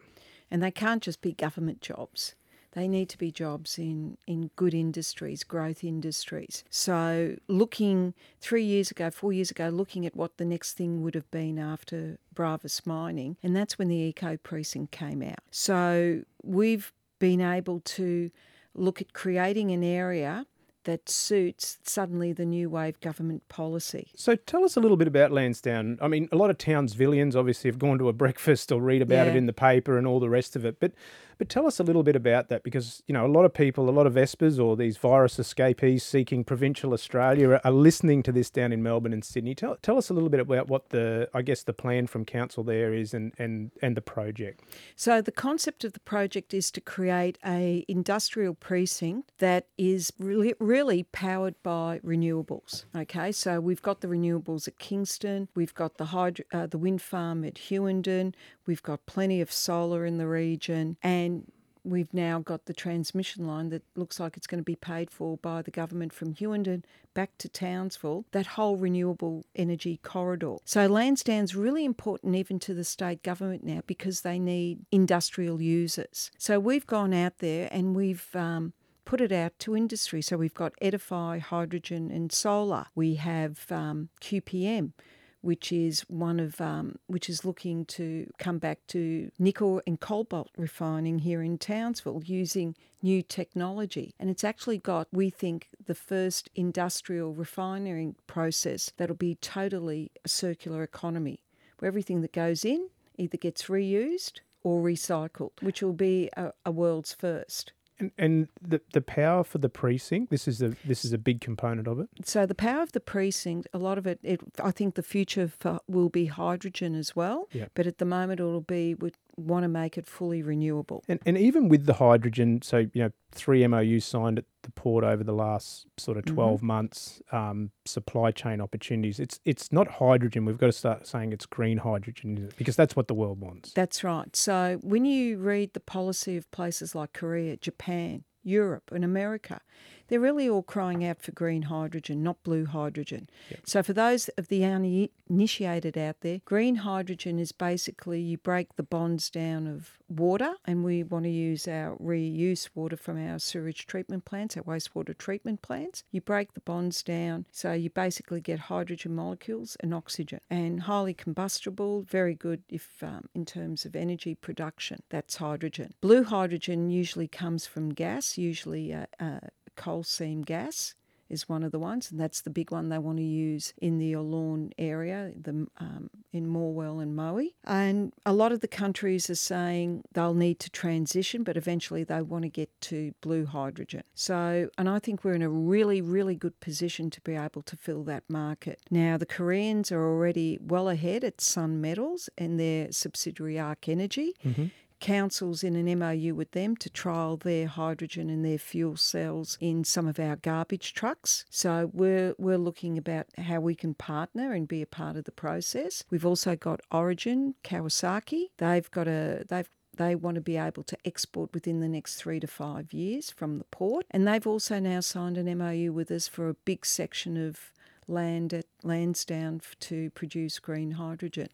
And 0.50 0.62
they 0.62 0.70
can't 0.70 1.02
just 1.02 1.20
be 1.20 1.32
government 1.32 1.80
jobs. 1.80 2.34
They 2.72 2.86
need 2.86 3.08
to 3.10 3.18
be 3.18 3.30
jobs 3.30 3.78
in, 3.78 4.18
in 4.26 4.50
good 4.56 4.74
industries, 4.74 5.42
growth 5.42 5.82
industries. 5.82 6.64
So, 6.70 7.36
looking 7.48 8.14
three 8.40 8.64
years 8.64 8.90
ago, 8.90 9.10
four 9.10 9.32
years 9.32 9.50
ago, 9.50 9.68
looking 9.68 10.04
at 10.06 10.14
what 10.14 10.36
the 10.36 10.44
next 10.44 10.74
thing 10.74 11.02
would 11.02 11.14
have 11.14 11.30
been 11.30 11.58
after 11.58 12.18
Bravus 12.34 12.86
Mining, 12.86 13.36
and 13.42 13.56
that's 13.56 13.78
when 13.78 13.88
the 13.88 13.96
Eco 13.96 14.36
Precinct 14.36 14.92
came 14.92 15.22
out. 15.22 15.40
So, 15.50 16.22
we've 16.42 16.92
been 17.18 17.40
able 17.40 17.80
to 17.80 18.30
look 18.74 19.00
at 19.00 19.12
creating 19.12 19.70
an 19.70 19.82
area 19.82 20.46
that 20.88 21.06
suits 21.06 21.76
suddenly 21.82 22.32
the 22.32 22.46
new 22.46 22.70
wave 22.70 22.98
government 23.00 23.46
policy. 23.48 24.10
So 24.14 24.36
tell 24.36 24.64
us 24.64 24.74
a 24.74 24.80
little 24.80 24.96
bit 24.96 25.06
about 25.06 25.30
Lansdown. 25.30 25.98
I 26.00 26.08
mean, 26.08 26.30
a 26.32 26.36
lot 26.36 26.48
of 26.48 26.56
towns 26.56 26.94
Townsvillians 26.94 27.36
obviously 27.36 27.68
have 27.68 27.78
gone 27.78 27.98
to 27.98 28.08
a 28.08 28.12
breakfast 28.14 28.72
or 28.72 28.80
read 28.80 29.02
about 29.02 29.26
yeah. 29.26 29.32
it 29.32 29.36
in 29.36 29.44
the 29.44 29.52
paper 29.52 29.98
and 29.98 30.06
all 30.06 30.18
the 30.18 30.30
rest 30.30 30.56
of 30.56 30.64
it. 30.64 30.80
But 30.80 30.92
but 31.38 31.49
tell 31.49 31.67
us 31.67 31.79
a 31.79 31.85
little 31.85 32.02
bit 32.02 32.17
about 32.17 32.49
that 32.49 32.62
because, 32.64 33.02
you 33.06 33.12
know, 33.12 33.25
a 33.25 33.29
lot 33.29 33.44
of 33.44 33.55
people, 33.55 33.88
a 33.88 33.93
lot 33.93 34.06
of 34.06 34.14
Vespers 34.14 34.58
or 34.58 34.76
these 34.76 34.96
virus 34.96 35.38
escapees 35.38 36.02
seeking 36.02 36.44
provincial 36.44 36.93
Australia 36.93 37.61
are, 37.64 37.73
listening 37.79 38.25
to 38.25 38.32
this 38.32 38.50
down 38.50 38.73
in 38.73 38.82
Melbourne 38.82 39.12
and 39.12 39.25
Sydney. 39.25 39.55
Tell, 39.55 39.76
tell 39.76 39.99
us 39.99 40.11
a 40.11 40.14
little 40.14 40.29
bit 40.29 40.40
about 40.40 40.67
what 40.67 40.88
the, 40.88 41.29
I 41.32 41.43
guess, 41.43 41.62
the 41.62 41.73
plan 41.73 42.08
from 42.08 42.25
council 42.25 42.64
there 42.64 42.93
is 42.93 43.14
and, 43.14 43.32
and, 43.38 43.70
and 43.81 43.96
the 43.96 44.00
project. 44.00 44.62
So 44.96 45.23
the 45.23 45.31
concept 45.31 45.85
of 45.85 45.93
the 45.93 46.00
project 46.00 46.52
is 46.52 46.73
to 46.73 46.81
create 46.81 47.38
a 47.46 47.85
industrial 47.87 48.55
precinct 48.55 49.30
that 49.38 49.66
is 49.78 50.12
really, 50.18 50.54
really 50.59 51.04
powered 51.04 51.54
by 51.62 52.00
renewables. 52.04 52.85
Okay, 52.97 53.30
so 53.30 53.61
we've 53.61 53.83
got 53.83 54.00
the 54.00 54.09
renewables 54.09 54.66
at 54.66 54.78
Kidston, 54.78 55.47
we've 55.54 55.75
got 55.75 55.99
the 55.99 56.07
hydro, 56.07 56.45
uh, 56.52 56.66
the 56.66 56.78
wind 56.78 57.00
farm 57.00 57.45
at 57.45 57.54
Hughenden, 57.54 58.35
we've 58.68 58.82
got 58.82 59.06
plenty 59.06 59.40
of 59.40 59.50
solar 59.50 60.04
in 60.04 60.18
the 60.18 60.28
region, 60.28 60.98
and 61.02 61.50
we've 61.82 62.12
now 62.12 62.38
got 62.38 62.66
the 62.66 62.75
transmission 62.75 63.46
line 63.46 63.70
that 63.70 63.82
looks 63.96 64.20
like 64.20 64.37
it's 64.37 64.46
going 64.46 64.60
to 64.60 64.64
be 64.64 64.76
paid 64.76 65.10
for 65.10 65.38
by 65.38 65.62
the 65.62 65.70
government 65.70 66.12
from 66.12 66.34
Hughenden 66.34 66.84
back 67.14 67.37
to 67.38 67.48
Townsville, 67.48 68.26
that 68.32 68.46
whole 68.46 68.76
renewable 68.76 69.46
energy 69.56 69.98
corridor. 70.02 70.56
So 70.64 70.87
Lansdown's 70.87 71.56
really 71.56 71.84
important 71.84 72.37
even 72.37 72.58
to 72.60 72.75
the 72.75 72.84
state 72.84 73.22
government 73.22 73.64
now 73.64 73.80
because 73.87 74.20
they 74.20 74.38
need 74.38 74.84
industrial 74.92 75.62
users. 75.62 76.30
So 76.37 76.60
we've 76.60 76.87
gone 76.87 77.14
out 77.14 77.38
there 77.38 77.68
and 77.72 77.96
we've 77.96 78.28
um, 78.34 78.75
put 79.06 79.22
it 79.22 79.32
out 79.32 79.58
to 79.60 79.75
industry. 79.75 80.20
So 80.20 80.37
we've 80.37 80.54
got 80.54 80.75
Edify, 80.82 81.38
hydrogen, 81.38 82.10
and 82.10 82.30
solar. 82.30 82.87
We 82.94 83.14
have 83.14 83.64
um, 83.72 84.10
QPM 84.20 84.92
which 85.40 85.73
is 85.73 86.00
one 86.09 86.40
of 86.40 86.61
um, 86.61 86.99
which 87.07 87.28
is 87.30 87.45
looking 87.45 87.85
to 87.85 88.30
come 88.38 88.59
back 88.59 88.78
to 88.88 89.30
nickel 89.38 89.80
and 89.87 90.00
cobalt 90.00 90.50
refining 90.57 91.21
here 91.21 91.42
in 91.42 91.59
Townsville 91.59 92.23
using 92.25 92.75
new 93.02 93.23
technology. 93.23 94.14
And 94.18 94.28
it's 94.30 94.45
actually 94.45 94.78
got, 94.78 95.09
we 95.12 95.30
think, 95.30 95.68
the 95.87 95.95
first 95.95 96.50
industrial 96.54 97.33
refining 97.33 98.16
process 98.26 98.92
that'll 98.97 99.16
be 99.16 99.37
totally 99.37 100.11
a 100.25 100.28
circular 100.28 100.83
economy, 100.83 101.40
where 101.78 101.88
everything 101.88 102.21
that 102.23 102.33
goes 102.33 102.64
in 102.64 102.88
either 103.16 103.37
gets 103.37 103.64
reused 103.64 104.40
or 104.62 104.83
recycled, 104.83 105.52
which 105.61 105.83
will 105.83 105.92
be 105.92 106.28
a, 106.37 106.52
a 106.64 106.71
world's 106.71 107.12
first. 107.12 107.73
And, 108.00 108.12
and 108.19 108.49
the 108.61 108.81
the 108.93 109.00
power 109.00 109.45
for 109.45 109.59
the 109.59 109.69
precinct. 109.69 110.31
This 110.31 110.47
is 110.47 110.62
a 110.62 110.75
this 110.85 111.05
is 111.05 111.12
a 111.12 111.19
big 111.19 111.40
component 111.40 111.88
of 111.88 111.99
it. 111.99 112.09
So 112.25 112.47
the 112.47 112.55
power 112.55 112.83
of 112.83 112.93
the 112.93 113.00
precinct, 113.00 113.67
a 113.73 113.78
lot 113.78 113.99
of 113.99 114.07
it, 114.07 114.21
it 114.23 114.40
I 114.62 114.71
think 114.71 114.95
the 114.95 115.02
future 115.02 115.49
for, 115.49 115.81
will 115.88 116.09
be 116.09 116.26
hydrogen 116.26 116.95
as 116.95 117.17
well. 117.17 117.49
Yeah. 117.52 117.67
But 117.75 117.87
at 117.87 117.99
the 117.99 118.05
moment, 118.05 118.40
it'll 118.40 118.61
be 118.61 118.95
want 119.38 119.64
to 119.64 119.68
make 119.68 119.97
it 119.97 120.07
fully 120.07 120.42
renewable. 120.42 121.04
And, 121.09 121.21
and 121.25 121.38
even 121.38 121.68
with 121.68 121.87
the 121.87 121.95
hydrogen, 121.95 122.61
so, 122.62 122.78
you 122.92 123.02
know, 123.02 123.11
three 123.33 123.66
MOUs 123.66 124.04
signed 124.04 124.38
at 124.38 124.45
the 124.62 124.71
port 124.71 125.04
over 125.04 125.23
the 125.23 125.33
last 125.33 125.87
sort 125.97 126.18
of 126.18 126.25
12 126.25 126.59
mm-hmm. 126.59 126.66
months, 126.66 127.23
um, 127.33 127.71
supply 127.85 128.30
chain 128.30 128.61
opportunities. 128.61 129.21
It's 129.21 129.40
it's 129.45 129.73
not 129.73 129.88
hydrogen. 129.88 130.45
We've 130.45 130.59
got 130.59 130.66
to 130.66 130.73
start 130.73 131.07
saying 131.07 131.33
it's 131.33 131.47
green 131.47 131.78
hydrogen 131.78 132.50
because 132.57 132.76
that's 132.76 132.97
what 132.97 133.09
the 133.09 133.14
world 133.14 133.40
wants. 133.40 133.73
That's 133.73 134.02
right. 134.02 134.35
So 134.35 134.78
when 134.83 135.04
you 135.04 135.38
read 135.38 135.73
the 135.75 135.80
policy 135.80 136.37
of 136.37 136.50
places 136.50 136.95
like 136.95 137.12
Korea, 137.12 137.57
Japan, 137.57 138.25
Europe, 138.42 138.90
and 138.92 139.04
America, 139.04 139.61
they're 140.08 140.20
really 140.20 140.48
all 140.48 140.62
crying 140.62 141.04
out 141.04 141.20
for 141.20 141.32
green 141.32 141.62
hydrogen, 141.62 142.22
not 142.22 142.42
blue 142.42 142.66
hydrogen. 142.66 143.28
Yep. 143.50 143.60
So, 143.64 143.82
for 143.82 143.92
those 143.92 144.28
of 144.30 144.48
the 144.48 144.64
uninitiated 144.64 145.96
out 145.96 146.20
there, 146.20 146.40
green 146.44 146.76
hydrogen 146.76 147.38
is 147.38 147.52
basically 147.52 148.20
you 148.20 148.38
break 148.38 148.76
the 148.76 148.82
bonds 148.82 149.30
down 149.30 149.66
of 149.66 149.98
water, 150.08 150.54
and 150.64 150.84
we 150.84 151.02
want 151.02 151.24
to 151.24 151.30
use 151.30 151.68
our 151.68 151.96
reuse 151.96 152.68
water 152.74 152.96
from 152.96 153.18
our 153.18 153.38
sewage 153.38 153.86
treatment 153.86 154.24
plants, 154.24 154.56
our 154.56 154.62
wastewater 154.62 155.16
treatment 155.16 155.62
plants. 155.62 156.04
You 156.10 156.20
break 156.20 156.54
the 156.54 156.60
bonds 156.60 157.02
down, 157.02 157.46
so 157.52 157.72
you 157.72 157.90
basically 157.90 158.40
get 158.40 158.58
hydrogen 158.58 159.14
molecules 159.14 159.76
and 159.80 159.92
oxygen, 159.94 160.40
and 160.50 160.82
highly 160.82 161.14
combustible, 161.14 162.02
very 162.02 162.34
good 162.34 162.62
if 162.68 163.02
um, 163.02 163.28
in 163.34 163.44
terms 163.44 163.84
of 163.84 163.94
energy 163.94 164.34
production. 164.34 165.02
That's 165.10 165.36
hydrogen. 165.36 165.94
Blue 166.00 166.24
hydrogen 166.24 166.90
usually 166.90 167.28
comes 167.28 167.66
from 167.66 167.90
gas, 167.90 168.38
usually 168.38 168.92
uh, 168.92 169.06
uh, 169.20 169.40
coal 169.78 170.02
seam 170.02 170.42
gas 170.42 170.94
is 171.28 171.49
one 171.49 171.62
of 171.62 171.73
the 171.73 171.78
ones, 171.78 172.11
and 172.11 172.18
that's 172.18 172.40
the 172.40 172.50
big 172.50 172.70
one 172.70 172.88
they 172.88 172.99
want 172.99 173.18
to 173.18 173.25
use 173.25 173.73
in 173.78 173.99
the 173.99 174.12
Yallourn 174.12 174.73
area, 174.78 175.32
the 175.38 175.66
um, 175.78 176.11
in 176.32 176.47
Morwell 176.47 177.02
and 177.02 177.14
Moe. 177.14 177.49
And 177.64 178.12
a 178.25 178.32
lot 178.32 178.52
of 178.52 178.61
the 178.61 178.68
countries 178.68 179.28
are 179.28 179.35
saying 179.35 180.04
they'll 180.12 180.35
need 180.35 180.58
to 180.61 180.70
transition, 180.70 181.42
but 181.42 181.56
eventually 181.56 182.04
they 182.04 182.23
want 182.23 182.42
to 182.44 182.49
get 182.49 182.70
to 182.82 183.12
blue 183.20 183.47
hydrogen. 183.47 184.02
So, 184.14 184.70
and 184.78 184.88
I 184.88 184.99
think 184.99 185.25
we're 185.25 185.35
in 185.35 185.42
a 185.42 185.50
really, 185.50 186.00
really 186.00 186.35
good 186.35 186.58
position 186.61 187.11
to 187.11 187.20
be 187.20 187.35
able 187.35 187.62
to 187.62 187.76
fill 187.76 188.04
that 188.04 188.25
market. 188.28 188.80
Now, 188.90 189.16
the 189.18 189.26
Koreans 189.26 189.92
are 189.92 190.02
already 190.02 190.58
well 190.61 190.88
ahead 190.88 191.25
at 191.25 191.40
Sun 191.40 191.80
Metals 191.80 192.30
and 192.38 192.58
their 192.58 192.90
subsidiary 192.92 193.58
Ark 193.58 193.88
Energy. 193.88 194.35
Mm-hmm 194.44 194.66
councils 195.00 195.62
in 195.62 195.76
an 195.76 195.99
MOU 195.99 196.35
with 196.35 196.52
them 196.52 196.76
to 196.76 196.90
trial 196.90 197.37
their 197.37 197.67
hydrogen 197.67 198.31
and 198.31 198.45
their 198.45 198.59
fuel 198.59 198.97
cells 198.97 199.57
in 199.61 199.85
some 199.85 200.07
of 200.07 200.19
our 200.19 200.37
garbage 200.37 200.95
trucks. 200.95 201.45
So 201.50 201.90
we're 201.93 202.35
we're 202.38 202.59
looking 202.59 202.99
about 202.99 203.26
how 203.38 203.61
we 203.61 203.75
can 203.75 203.95
partner 203.95 204.52
and 204.52 204.67
be 204.67 204.83
a 204.83 204.87
part 204.87 205.17
of 205.17 205.25
the 205.25 205.33
process. 205.33 206.05
We've 206.11 206.26
also 206.26 206.57
got 206.57 206.81
Origin, 206.90 207.55
Kawasaki. 207.64 208.47
They've 208.59 208.90
got 208.90 209.09
a 209.09 209.45
they've 209.49 209.71
they 209.99 210.14
want 210.14 210.37
to 210.37 210.40
be 210.40 210.57
able 210.57 210.85
to 210.85 210.97
export 211.05 211.52
within 211.52 211.81
the 211.81 211.88
next 211.88 212.17
three 212.17 212.40
to 212.40 212.47
five 212.47 212.93
years 212.93 213.31
from 213.31 213.59
the 213.59 213.64
port. 213.64 214.07
And 214.11 214.26
they've 214.26 214.47
also 214.47 214.78
now 214.78 215.00
signed 215.00 215.37
an 215.37 215.59
MOU 215.59 215.93
with 215.93 216.11
us 216.11 216.28
for 216.28 216.49
a 216.49 216.55
big 216.55 216.87
section 216.87 217.37
of 217.37 217.73
land 218.07 218.55
at 218.55 218.67
Lansdown 218.83 219.61
to 219.81 220.11
produce 220.11 220.59
green 220.59 220.93
hydrogen. 220.93 221.49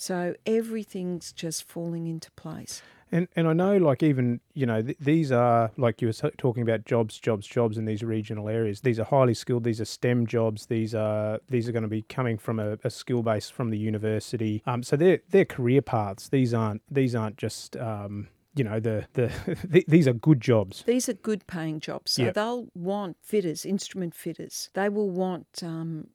So 0.00 0.34
everything's 0.46 1.30
just 1.30 1.62
falling 1.64 2.06
into 2.06 2.30
place. 2.30 2.80
And 3.12 3.28
and 3.36 3.46
I 3.46 3.52
know, 3.52 3.76
like 3.76 4.02
even 4.02 4.40
you 4.54 4.64
know, 4.64 4.80
th- 4.80 4.96
these 4.98 5.30
are 5.30 5.72
like 5.76 6.00
you 6.00 6.08
were 6.08 6.30
talking 6.38 6.62
about 6.62 6.86
jobs, 6.86 7.18
jobs, 7.18 7.46
jobs 7.46 7.76
in 7.76 7.84
these 7.84 8.02
regional 8.02 8.48
areas. 8.48 8.80
These 8.80 8.98
are 8.98 9.04
highly 9.04 9.34
skilled. 9.34 9.64
These 9.64 9.78
are 9.78 9.84
STEM 9.84 10.26
jobs. 10.26 10.66
These 10.66 10.94
are 10.94 11.40
these 11.50 11.68
are 11.68 11.72
going 11.72 11.82
to 11.82 11.88
be 11.88 12.00
coming 12.00 12.38
from 12.38 12.58
a, 12.58 12.78
a 12.82 12.88
skill 12.88 13.22
base 13.22 13.50
from 13.50 13.68
the 13.68 13.76
university. 13.76 14.62
Um, 14.64 14.82
so 14.82 14.96
they're 14.96 15.20
they're 15.28 15.44
career 15.44 15.82
paths. 15.82 16.30
These 16.30 16.54
aren't 16.54 16.80
these 16.90 17.14
aren't 17.14 17.36
just 17.36 17.76
um, 17.76 18.28
you 18.54 18.64
know 18.64 18.80
the, 18.80 19.06
the 19.12 19.84
these 19.88 20.08
are 20.08 20.14
good 20.14 20.40
jobs 20.40 20.82
these 20.86 21.08
are 21.08 21.14
good 21.14 21.46
paying 21.46 21.78
jobs 21.78 22.12
so 22.12 22.22
yep. 22.22 22.34
they'll 22.34 22.66
want 22.74 23.16
fitters 23.22 23.64
instrument 23.64 24.14
fitters 24.14 24.70
they 24.74 24.88
will 24.88 25.08
want 25.08 25.46
um, 25.62 26.08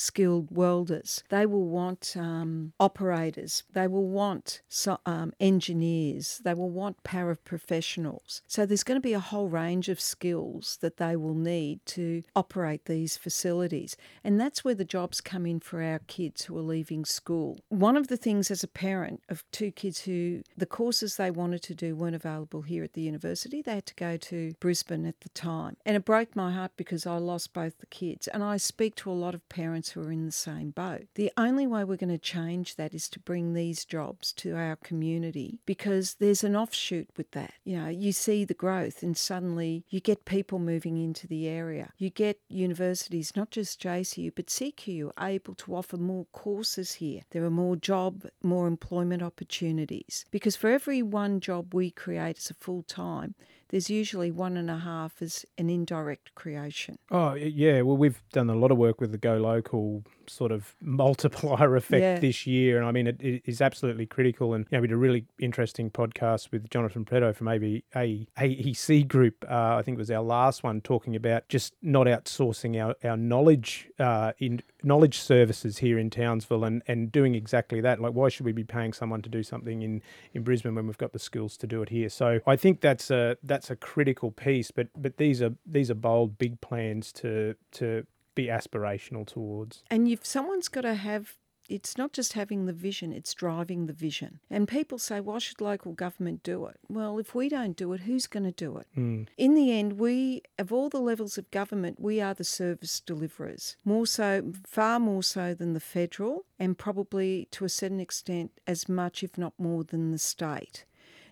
skilled 0.00 0.48
welders. 0.50 1.22
They 1.28 1.46
will 1.46 1.68
want 1.68 2.16
um, 2.18 2.72
operators. 2.80 3.64
They 3.72 3.86
will 3.86 4.08
want 4.08 4.62
so, 4.68 4.98
um, 5.04 5.32
engineers. 5.38 6.40
They 6.42 6.54
will 6.54 6.70
want 6.70 7.02
paraprofessionals. 7.04 8.40
So 8.46 8.64
there's 8.64 8.82
going 8.82 8.96
to 8.96 9.06
be 9.06 9.12
a 9.12 9.20
whole 9.20 9.48
range 9.48 9.88
of 9.88 10.00
skills 10.00 10.78
that 10.80 10.96
they 10.96 11.16
will 11.16 11.34
need 11.34 11.84
to 11.86 12.22
operate 12.34 12.86
these 12.86 13.16
facilities. 13.16 13.96
And 14.24 14.40
that's 14.40 14.64
where 14.64 14.74
the 14.74 14.84
jobs 14.84 15.20
come 15.20 15.44
in 15.44 15.60
for 15.60 15.82
our 15.82 16.00
kids 16.06 16.44
who 16.44 16.56
are 16.58 16.62
leaving 16.62 17.04
school. 17.04 17.58
One 17.68 17.96
of 17.96 18.08
the 18.08 18.16
things 18.16 18.50
as 18.50 18.64
a 18.64 18.68
parent 18.68 19.22
of 19.28 19.44
two 19.52 19.70
kids 19.70 20.00
who 20.00 20.42
the 20.56 20.66
courses 20.66 21.16
they 21.16 21.30
wanted 21.30 21.62
to 21.64 21.74
do 21.74 21.94
weren't 21.94 22.16
available 22.16 22.62
here 22.62 22.84
at 22.84 22.94
the 22.94 23.02
university, 23.02 23.60
they 23.60 23.74
had 23.74 23.86
to 23.86 23.94
go 23.94 24.16
to 24.16 24.54
Brisbane 24.60 25.04
at 25.04 25.20
the 25.20 25.28
time. 25.30 25.76
And 25.84 25.96
it 25.96 26.04
broke 26.04 26.34
my 26.34 26.52
heart 26.52 26.72
because 26.76 27.06
I 27.06 27.18
lost 27.18 27.52
both 27.52 27.78
the 27.78 27.86
kids. 27.86 28.28
And 28.28 28.42
I 28.42 28.56
speak 28.56 28.94
to 28.96 29.10
a 29.10 29.12
lot 29.12 29.34
of 29.34 29.46
parents 29.48 29.89
who 29.90 30.02
are 30.02 30.10
in 30.10 30.26
the 30.26 30.32
same 30.32 30.70
boat. 30.70 31.06
The 31.14 31.32
only 31.36 31.66
way 31.66 31.84
we're 31.84 31.96
going 31.96 32.10
to 32.10 32.18
change 32.18 32.76
that 32.76 32.94
is 32.94 33.08
to 33.10 33.20
bring 33.20 33.52
these 33.52 33.84
jobs 33.84 34.32
to 34.34 34.56
our 34.56 34.76
community 34.76 35.60
because 35.66 36.14
there's 36.14 36.44
an 36.44 36.56
offshoot 36.56 37.08
with 37.16 37.30
that. 37.32 37.52
You 37.64 37.78
know, 37.78 37.88
you 37.88 38.12
see 38.12 38.44
the 38.44 38.54
growth 38.54 39.02
and 39.02 39.16
suddenly 39.16 39.84
you 39.88 40.00
get 40.00 40.24
people 40.24 40.58
moving 40.58 40.96
into 40.96 41.26
the 41.26 41.48
area. 41.48 41.92
You 41.98 42.10
get 42.10 42.40
universities, 42.48 43.32
not 43.36 43.50
just 43.50 43.80
JCU, 43.82 44.32
but 44.34 44.46
CQ 44.46 45.10
able 45.20 45.54
to 45.54 45.74
offer 45.74 45.96
more 45.96 46.26
courses 46.32 46.94
here. 46.94 47.22
There 47.30 47.44
are 47.44 47.50
more 47.50 47.76
job, 47.76 48.26
more 48.42 48.66
employment 48.66 49.22
opportunities 49.22 50.24
because 50.30 50.56
for 50.56 50.70
every 50.70 51.02
one 51.02 51.40
job 51.40 51.74
we 51.74 51.90
create 51.90 52.38
as 52.38 52.50
a 52.50 52.54
full 52.54 52.82
time, 52.82 53.34
there's 53.70 53.88
usually 53.88 54.30
one 54.30 54.56
and 54.56 54.70
a 54.70 54.78
half 54.78 55.22
as 55.22 55.46
an 55.56 55.70
indirect 55.70 56.34
creation. 56.34 56.98
Oh, 57.10 57.34
yeah. 57.34 57.82
Well, 57.82 57.96
we've 57.96 58.22
done 58.32 58.50
a 58.50 58.56
lot 58.56 58.70
of 58.70 58.78
work 58.78 59.00
with 59.00 59.12
the 59.12 59.18
Go 59.18 59.36
Local 59.36 60.04
sort 60.30 60.52
of 60.52 60.74
multiplier 60.80 61.76
effect 61.76 62.02
yeah. 62.02 62.18
this 62.18 62.46
year. 62.46 62.78
And 62.78 62.86
I 62.86 62.92
mean, 62.92 63.06
it, 63.06 63.20
it 63.20 63.42
is 63.44 63.60
absolutely 63.60 64.06
critical. 64.06 64.54
And 64.54 64.66
you 64.70 64.78
know, 64.78 64.82
we 64.82 64.88
did 64.88 64.94
a 64.94 64.98
really 64.98 65.26
interesting 65.38 65.90
podcast 65.90 66.50
with 66.52 66.68
Jonathan 66.70 67.04
Preto 67.04 67.32
from 67.32 67.48
AB, 67.48 67.84
A, 67.96 68.26
AEC 68.38 69.06
Group. 69.08 69.44
Uh, 69.48 69.76
I 69.76 69.82
think 69.82 69.96
it 69.96 69.98
was 69.98 70.10
our 70.10 70.22
last 70.22 70.62
one 70.62 70.80
talking 70.80 71.16
about 71.16 71.48
just 71.48 71.74
not 71.82 72.06
outsourcing 72.06 72.82
our, 72.82 72.94
our 73.08 73.16
knowledge 73.16 73.88
uh, 73.98 74.32
in 74.38 74.62
knowledge 74.82 75.18
services 75.18 75.78
here 75.78 75.98
in 75.98 76.10
Townsville 76.10 76.64
and, 76.64 76.82
and 76.86 77.12
doing 77.12 77.34
exactly 77.34 77.80
that. 77.80 78.00
Like, 78.00 78.12
why 78.12 78.28
should 78.28 78.46
we 78.46 78.52
be 78.52 78.64
paying 78.64 78.92
someone 78.92 79.22
to 79.22 79.28
do 79.28 79.42
something 79.42 79.82
in, 79.82 80.02
in 80.32 80.42
Brisbane 80.42 80.74
when 80.74 80.86
we've 80.86 80.98
got 80.98 81.12
the 81.12 81.18
skills 81.18 81.56
to 81.58 81.66
do 81.66 81.82
it 81.82 81.88
here? 81.88 82.08
So 82.08 82.40
I 82.46 82.56
think 82.56 82.80
that's 82.80 83.10
a 83.10 83.36
that's 83.42 83.70
a 83.70 83.76
critical 83.76 84.30
piece. 84.30 84.70
But 84.70 84.88
but 84.96 85.16
these 85.16 85.42
are 85.42 85.54
these 85.66 85.90
are 85.90 85.94
bold, 85.94 86.38
big 86.38 86.60
plans 86.60 87.12
to 87.14 87.56
to 87.72 88.06
be 88.34 88.46
aspirational 88.46 89.26
towards. 89.26 89.82
And 89.90 90.08
if 90.08 90.24
someone's 90.24 90.68
got 90.68 90.82
to 90.82 90.94
have 90.94 91.36
it's 91.70 91.96
not 91.96 92.12
just 92.12 92.32
having 92.32 92.66
the 92.66 92.72
vision, 92.72 93.12
it's 93.12 93.32
driving 93.32 93.86
the 93.86 93.92
vision. 93.92 94.40
And 94.50 94.66
people 94.66 94.98
say, 94.98 95.20
why 95.20 95.38
should 95.38 95.60
local 95.60 95.92
government 95.92 96.42
do 96.42 96.66
it? 96.66 96.78
Well, 96.88 97.18
if 97.18 97.34
we 97.34 97.48
don't 97.48 97.76
do 97.76 97.92
it, 97.92 98.00
who's 98.00 98.26
going 98.26 98.42
to 98.42 98.52
do 98.52 98.76
it? 98.78 98.88
Mm. 98.96 99.28
In 99.38 99.54
the 99.54 99.72
end, 99.72 99.94
we, 99.94 100.42
of 100.58 100.72
all 100.72 100.88
the 100.88 101.00
levels 101.00 101.38
of 101.38 101.50
government, 101.52 102.00
we 102.00 102.20
are 102.20 102.34
the 102.34 102.44
service 102.44 103.00
deliverers, 103.00 103.76
more 103.84 104.06
so, 104.06 104.52
far 104.66 104.98
more 104.98 105.22
so 105.22 105.54
than 105.54 105.72
the 105.72 105.80
federal, 105.80 106.44
and 106.58 106.76
probably 106.76 107.46
to 107.52 107.64
a 107.64 107.68
certain 107.68 108.00
extent 108.00 108.50
as 108.66 108.88
much, 108.88 109.22
if 109.22 109.38
not 109.38 109.54
more, 109.56 109.84
than 109.84 110.10
the 110.10 110.18
state. 110.18 110.84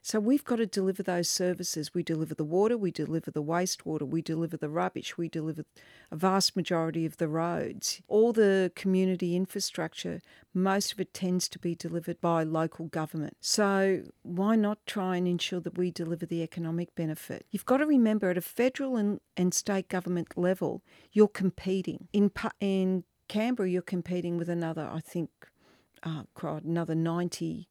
So 0.03 0.21
we've 0.21 0.45
got 0.45 0.57
to 0.57 0.67
deliver 0.67 1.03
those 1.03 1.29
services. 1.29 1.95
We 1.95 2.03
deliver 2.03 2.35
the 2.35 2.45
water, 2.45 2.77
we 2.77 2.91
deliver 2.91 3.31
the 3.31 3.43
wastewater, 3.43 4.09
we 4.09 4.23
deliver 4.23 4.57
the 4.57 4.69
rubbish, 4.69 5.17
we 5.17 5.29
deliver 5.29 5.65
a 6.11 6.17
vast 6.17 6.57
majority 6.57 7.05
of 7.05 7.17
the 7.17 7.29
roads. 7.29 8.01
All 8.09 8.33
the 8.33 8.73
community 8.75 9.37
infrastructure, 9.37 10.21
most 10.55 10.93
of 10.93 11.01
it 11.01 11.15
tends 11.15 11.49
to 11.51 11.59
be 11.59 11.75
delivered 11.75 12.21
by 12.21 12.43
local 12.43 12.87
government. 12.87 13.37
So 13.41 14.03
why 14.23 14.57
not 14.57 14.79
try 14.87 15.17
and 15.17 15.29
ensure 15.29 15.61
that 15.61 15.79
we 15.79 15.91
deliver 15.91 16.27
the 16.27 16.43
economic 16.43 16.95
benefit? 16.95 17.47
You've 17.51 17.67
got 17.67 17.79
to 17.79 17.87
remember 17.87 18.31
at 18.31 18.39
a 18.39 18.43
federal 18.43 18.97
and, 18.97 19.21
and 19.37 19.53
state 19.53 19.89
government 19.89 20.37
level, 20.37 20.83
you're 21.13 21.29
competing. 21.29 22.09
In, 22.13 22.31
in 22.61 23.05
Canberra, 23.29 23.69
you're 23.69 23.83
competing 23.83 24.37
with 24.39 24.49
another, 24.49 24.89
I 24.91 25.01
think, 25.01 25.31
oh, 26.05 26.25
another 26.43 26.95
90 26.95 27.69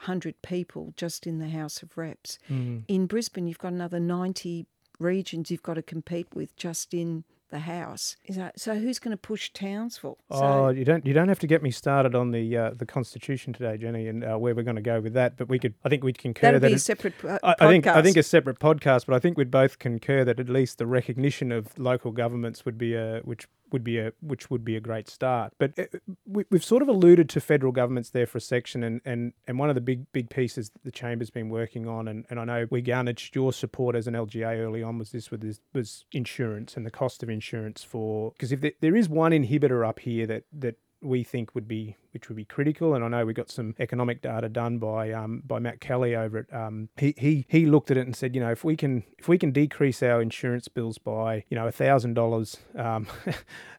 100 0.00 0.42
people 0.42 0.92
just 0.96 1.26
in 1.26 1.38
the 1.38 1.48
House 1.48 1.82
of 1.82 1.96
Reps. 1.96 2.38
Mm. 2.50 2.84
In 2.88 3.06
Brisbane, 3.06 3.46
you've 3.46 3.58
got 3.58 3.72
another 3.72 4.00
90 4.00 4.66
regions 4.98 5.50
you've 5.50 5.62
got 5.62 5.74
to 5.74 5.82
compete 5.82 6.28
with 6.34 6.56
just 6.56 6.94
in 6.94 7.24
the 7.50 7.60
house. 7.60 8.16
That, 8.28 8.58
So 8.58 8.74
who's 8.76 8.98
going 8.98 9.12
to 9.12 9.16
push 9.16 9.50
Townsville? 9.52 10.18
Oh, 10.30 10.68
you 10.68 10.84
don't 10.84 11.06
you 11.06 11.12
don't 11.12 11.28
have 11.28 11.38
to 11.40 11.46
get 11.46 11.62
me 11.62 11.70
started 11.70 12.14
on 12.14 12.32
the 12.32 12.56
uh, 12.56 12.70
the 12.74 12.86
Constitution 12.86 13.52
today, 13.52 13.76
Jenny, 13.76 14.08
and 14.08 14.24
uh, 14.24 14.36
where 14.36 14.54
we're 14.54 14.64
going 14.64 14.76
to 14.76 14.82
go 14.82 15.00
with 15.00 15.14
that. 15.14 15.36
But 15.36 15.48
we 15.48 15.58
could, 15.58 15.74
I 15.84 15.88
think 15.88 16.02
we'd 16.02 16.18
concur 16.18 16.58
that 16.58 16.66
be 16.66 16.74
a 16.74 16.78
separate 16.78 17.14
uh, 17.24 17.38
I, 17.42 17.54
I, 17.60 17.68
think 17.68 17.86
I 17.86 18.02
think 18.02 18.16
a 18.16 18.22
separate 18.22 18.58
podcast, 18.58 19.06
but 19.06 19.14
I 19.14 19.18
think 19.18 19.38
we'd 19.38 19.50
both 19.50 19.78
concur 19.78 20.24
that 20.24 20.40
at 20.40 20.48
least 20.48 20.78
the 20.78 20.86
recognition 20.86 21.52
of 21.52 21.78
local 21.78 22.10
governments 22.10 22.64
would 22.64 22.78
be 22.78 22.94
a 22.94 23.20
which 23.24 23.46
would 23.72 23.84
be 23.84 23.98
a 23.98 24.12
which 24.20 24.50
would 24.50 24.64
be 24.64 24.76
a 24.76 24.80
great 24.80 25.08
start. 25.08 25.52
But 25.58 25.78
uh, 25.78 25.84
we, 26.26 26.44
we've 26.50 26.64
sort 26.64 26.82
of 26.82 26.88
alluded 26.88 27.28
to 27.30 27.40
federal 27.40 27.72
governments 27.72 28.10
there 28.10 28.26
for 28.26 28.38
a 28.38 28.40
section, 28.40 28.82
and, 28.82 29.00
and, 29.04 29.32
and 29.46 29.58
one 29.58 29.68
of 29.68 29.74
the 29.74 29.80
big 29.80 30.10
big 30.12 30.30
pieces 30.30 30.70
the 30.84 30.90
chamber's 30.90 31.30
been 31.30 31.48
working 31.48 31.88
on, 31.88 32.08
and, 32.08 32.26
and 32.30 32.38
I 32.40 32.44
know 32.44 32.66
we 32.70 32.82
garnered 32.82 33.20
your 33.34 33.52
support 33.52 33.96
as 33.96 34.06
an 34.06 34.14
LGA 34.14 34.58
early 34.58 34.82
on 34.82 34.98
was 34.98 35.10
this 35.10 35.30
with 35.30 35.40
this 35.40 35.60
was 35.72 36.04
insurance 36.12 36.76
and 36.76 36.86
the 36.86 36.90
cost 36.90 37.22
of 37.22 37.30
insurance 37.30 37.82
for 37.82 38.32
because 38.32 38.52
if 38.52 38.60
there, 38.60 38.72
there 38.80 38.96
is 38.96 39.08
one 39.08 39.32
inhibitor 39.32 39.86
up 39.86 40.00
here 40.00 40.26
that 40.26 40.44
that 40.52 40.76
we 41.02 41.22
think 41.22 41.54
would 41.54 41.68
be 41.68 41.96
which 42.16 42.30
would 42.30 42.36
be 42.36 42.46
critical. 42.46 42.94
And 42.94 43.04
I 43.04 43.08
know 43.08 43.26
we 43.26 43.34
got 43.34 43.50
some 43.50 43.74
economic 43.78 44.22
data 44.22 44.48
done 44.48 44.78
by 44.78 45.12
um, 45.12 45.42
by 45.46 45.58
Matt 45.58 45.80
Kelly 45.80 46.16
over 46.16 46.38
at 46.38 46.54
um, 46.54 46.88
he, 46.96 47.14
he 47.18 47.44
he 47.46 47.66
looked 47.66 47.90
at 47.90 47.98
it 47.98 48.06
and 48.06 48.16
said, 48.16 48.34
you 48.34 48.40
know, 48.40 48.50
if 48.50 48.64
we 48.64 48.74
can 48.74 49.04
if 49.18 49.28
we 49.28 49.36
can 49.36 49.52
decrease 49.52 50.02
our 50.02 50.22
insurance 50.22 50.66
bills 50.68 50.96
by 50.96 51.44
you 51.50 51.56
know 51.56 51.70
thousand 51.70 52.14
dollars 52.14 52.56
um, 52.74 53.06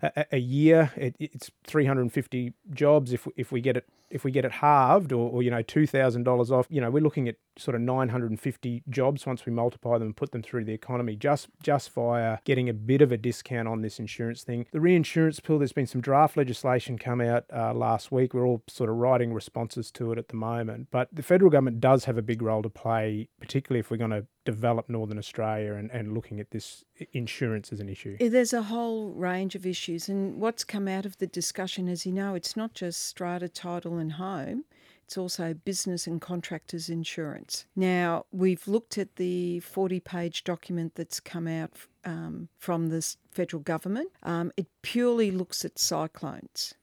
a 0.31 0.37
year, 0.37 0.91
it, 0.95 1.15
it's 1.19 1.49
three 1.65 1.85
hundred 1.85 2.01
and 2.01 2.13
fifty 2.13 2.53
jobs. 2.71 3.11
If 3.11 3.27
if 3.35 3.51
we 3.51 3.59
get 3.59 3.75
it 3.75 3.85
if 4.09 4.23
we 4.23 4.31
get 4.31 4.45
it 4.45 4.51
halved 4.51 5.11
or, 5.11 5.29
or 5.29 5.43
you 5.43 5.51
know 5.51 5.61
two 5.61 5.85
thousand 5.85 6.23
dollars 6.23 6.51
off, 6.51 6.67
you 6.69 6.79
know 6.79 6.89
we're 6.89 7.03
looking 7.03 7.27
at 7.27 7.35
sort 7.57 7.75
of 7.75 7.81
nine 7.81 8.09
hundred 8.09 8.29
and 8.29 8.39
fifty 8.39 8.83
jobs 8.89 9.25
once 9.25 9.45
we 9.45 9.51
multiply 9.51 9.97
them 9.97 10.07
and 10.07 10.15
put 10.15 10.31
them 10.31 10.41
through 10.41 10.63
the 10.63 10.73
economy 10.73 11.15
just 11.15 11.47
just 11.61 11.91
via 11.93 12.37
getting 12.45 12.69
a 12.69 12.73
bit 12.73 13.01
of 13.01 13.11
a 13.11 13.17
discount 13.17 13.67
on 13.67 13.81
this 13.81 13.99
insurance 13.99 14.43
thing. 14.43 14.65
The 14.71 14.79
reinsurance 14.79 15.39
pool, 15.39 15.59
there's 15.59 15.73
been 15.73 15.87
some 15.87 16.01
draft 16.01 16.37
legislation 16.37 16.97
come 16.97 17.21
out 17.21 17.45
uh, 17.53 17.73
last 17.73 18.11
week. 18.27 18.33
We're 18.33 18.47
all 18.47 18.63
sort 18.67 18.89
of 18.89 18.97
writing 18.97 19.33
responses 19.33 19.91
to 19.91 20.11
it 20.11 20.17
at 20.17 20.29
the 20.29 20.35
moment, 20.35 20.87
but 20.91 21.07
the 21.11 21.23
federal 21.23 21.49
government 21.49 21.79
does 21.79 22.05
have 22.05 22.17
a 22.17 22.21
big 22.21 22.41
role 22.41 22.61
to 22.61 22.69
play, 22.69 23.29
particularly 23.39 23.79
if 23.79 23.89
we're 23.89 23.97
going 23.97 24.11
to 24.11 24.25
develop 24.45 24.89
Northern 24.89 25.17
Australia 25.17 25.73
and, 25.73 25.91
and 25.91 26.13
looking 26.13 26.39
at 26.39 26.51
this 26.51 26.83
insurance 27.13 27.71
as 27.71 27.79
an 27.79 27.89
issue? 27.89 28.17
There's 28.17 28.53
a 28.53 28.63
whole 28.63 29.11
range 29.11 29.55
of 29.55 29.65
issues, 29.65 30.09
and 30.09 30.39
what's 30.39 30.63
come 30.63 30.87
out 30.87 31.05
of 31.05 31.17
the 31.17 31.27
discussion, 31.27 31.87
as 31.87 32.05
you 32.05 32.11
know, 32.11 32.35
it's 32.35 32.55
not 32.55 32.73
just 32.73 33.05
strata, 33.07 33.49
title, 33.49 33.97
and 33.97 34.13
home. 34.13 34.63
It's 35.07 35.17
also 35.17 35.53
business 35.53 36.05
and 36.05 36.19
contractors 36.19 36.89
insurance. 36.89 37.65
Now, 37.77 38.25
we've 38.31 38.67
looked 38.67 38.97
at 38.97 39.15
the 39.15 39.61
40 39.61 40.01
page 40.01 40.43
document 40.43 40.95
that's 40.95 41.21
come 41.21 41.47
out 41.47 41.71
um, 42.03 42.49
from 42.57 42.87
the 42.87 43.15
federal 43.31 43.61
government. 43.61 44.11
Um, 44.23 44.51
it 44.57 44.67
purely 44.81 45.31
looks 45.31 45.63
at 45.63 45.79
cyclones, 45.79 46.73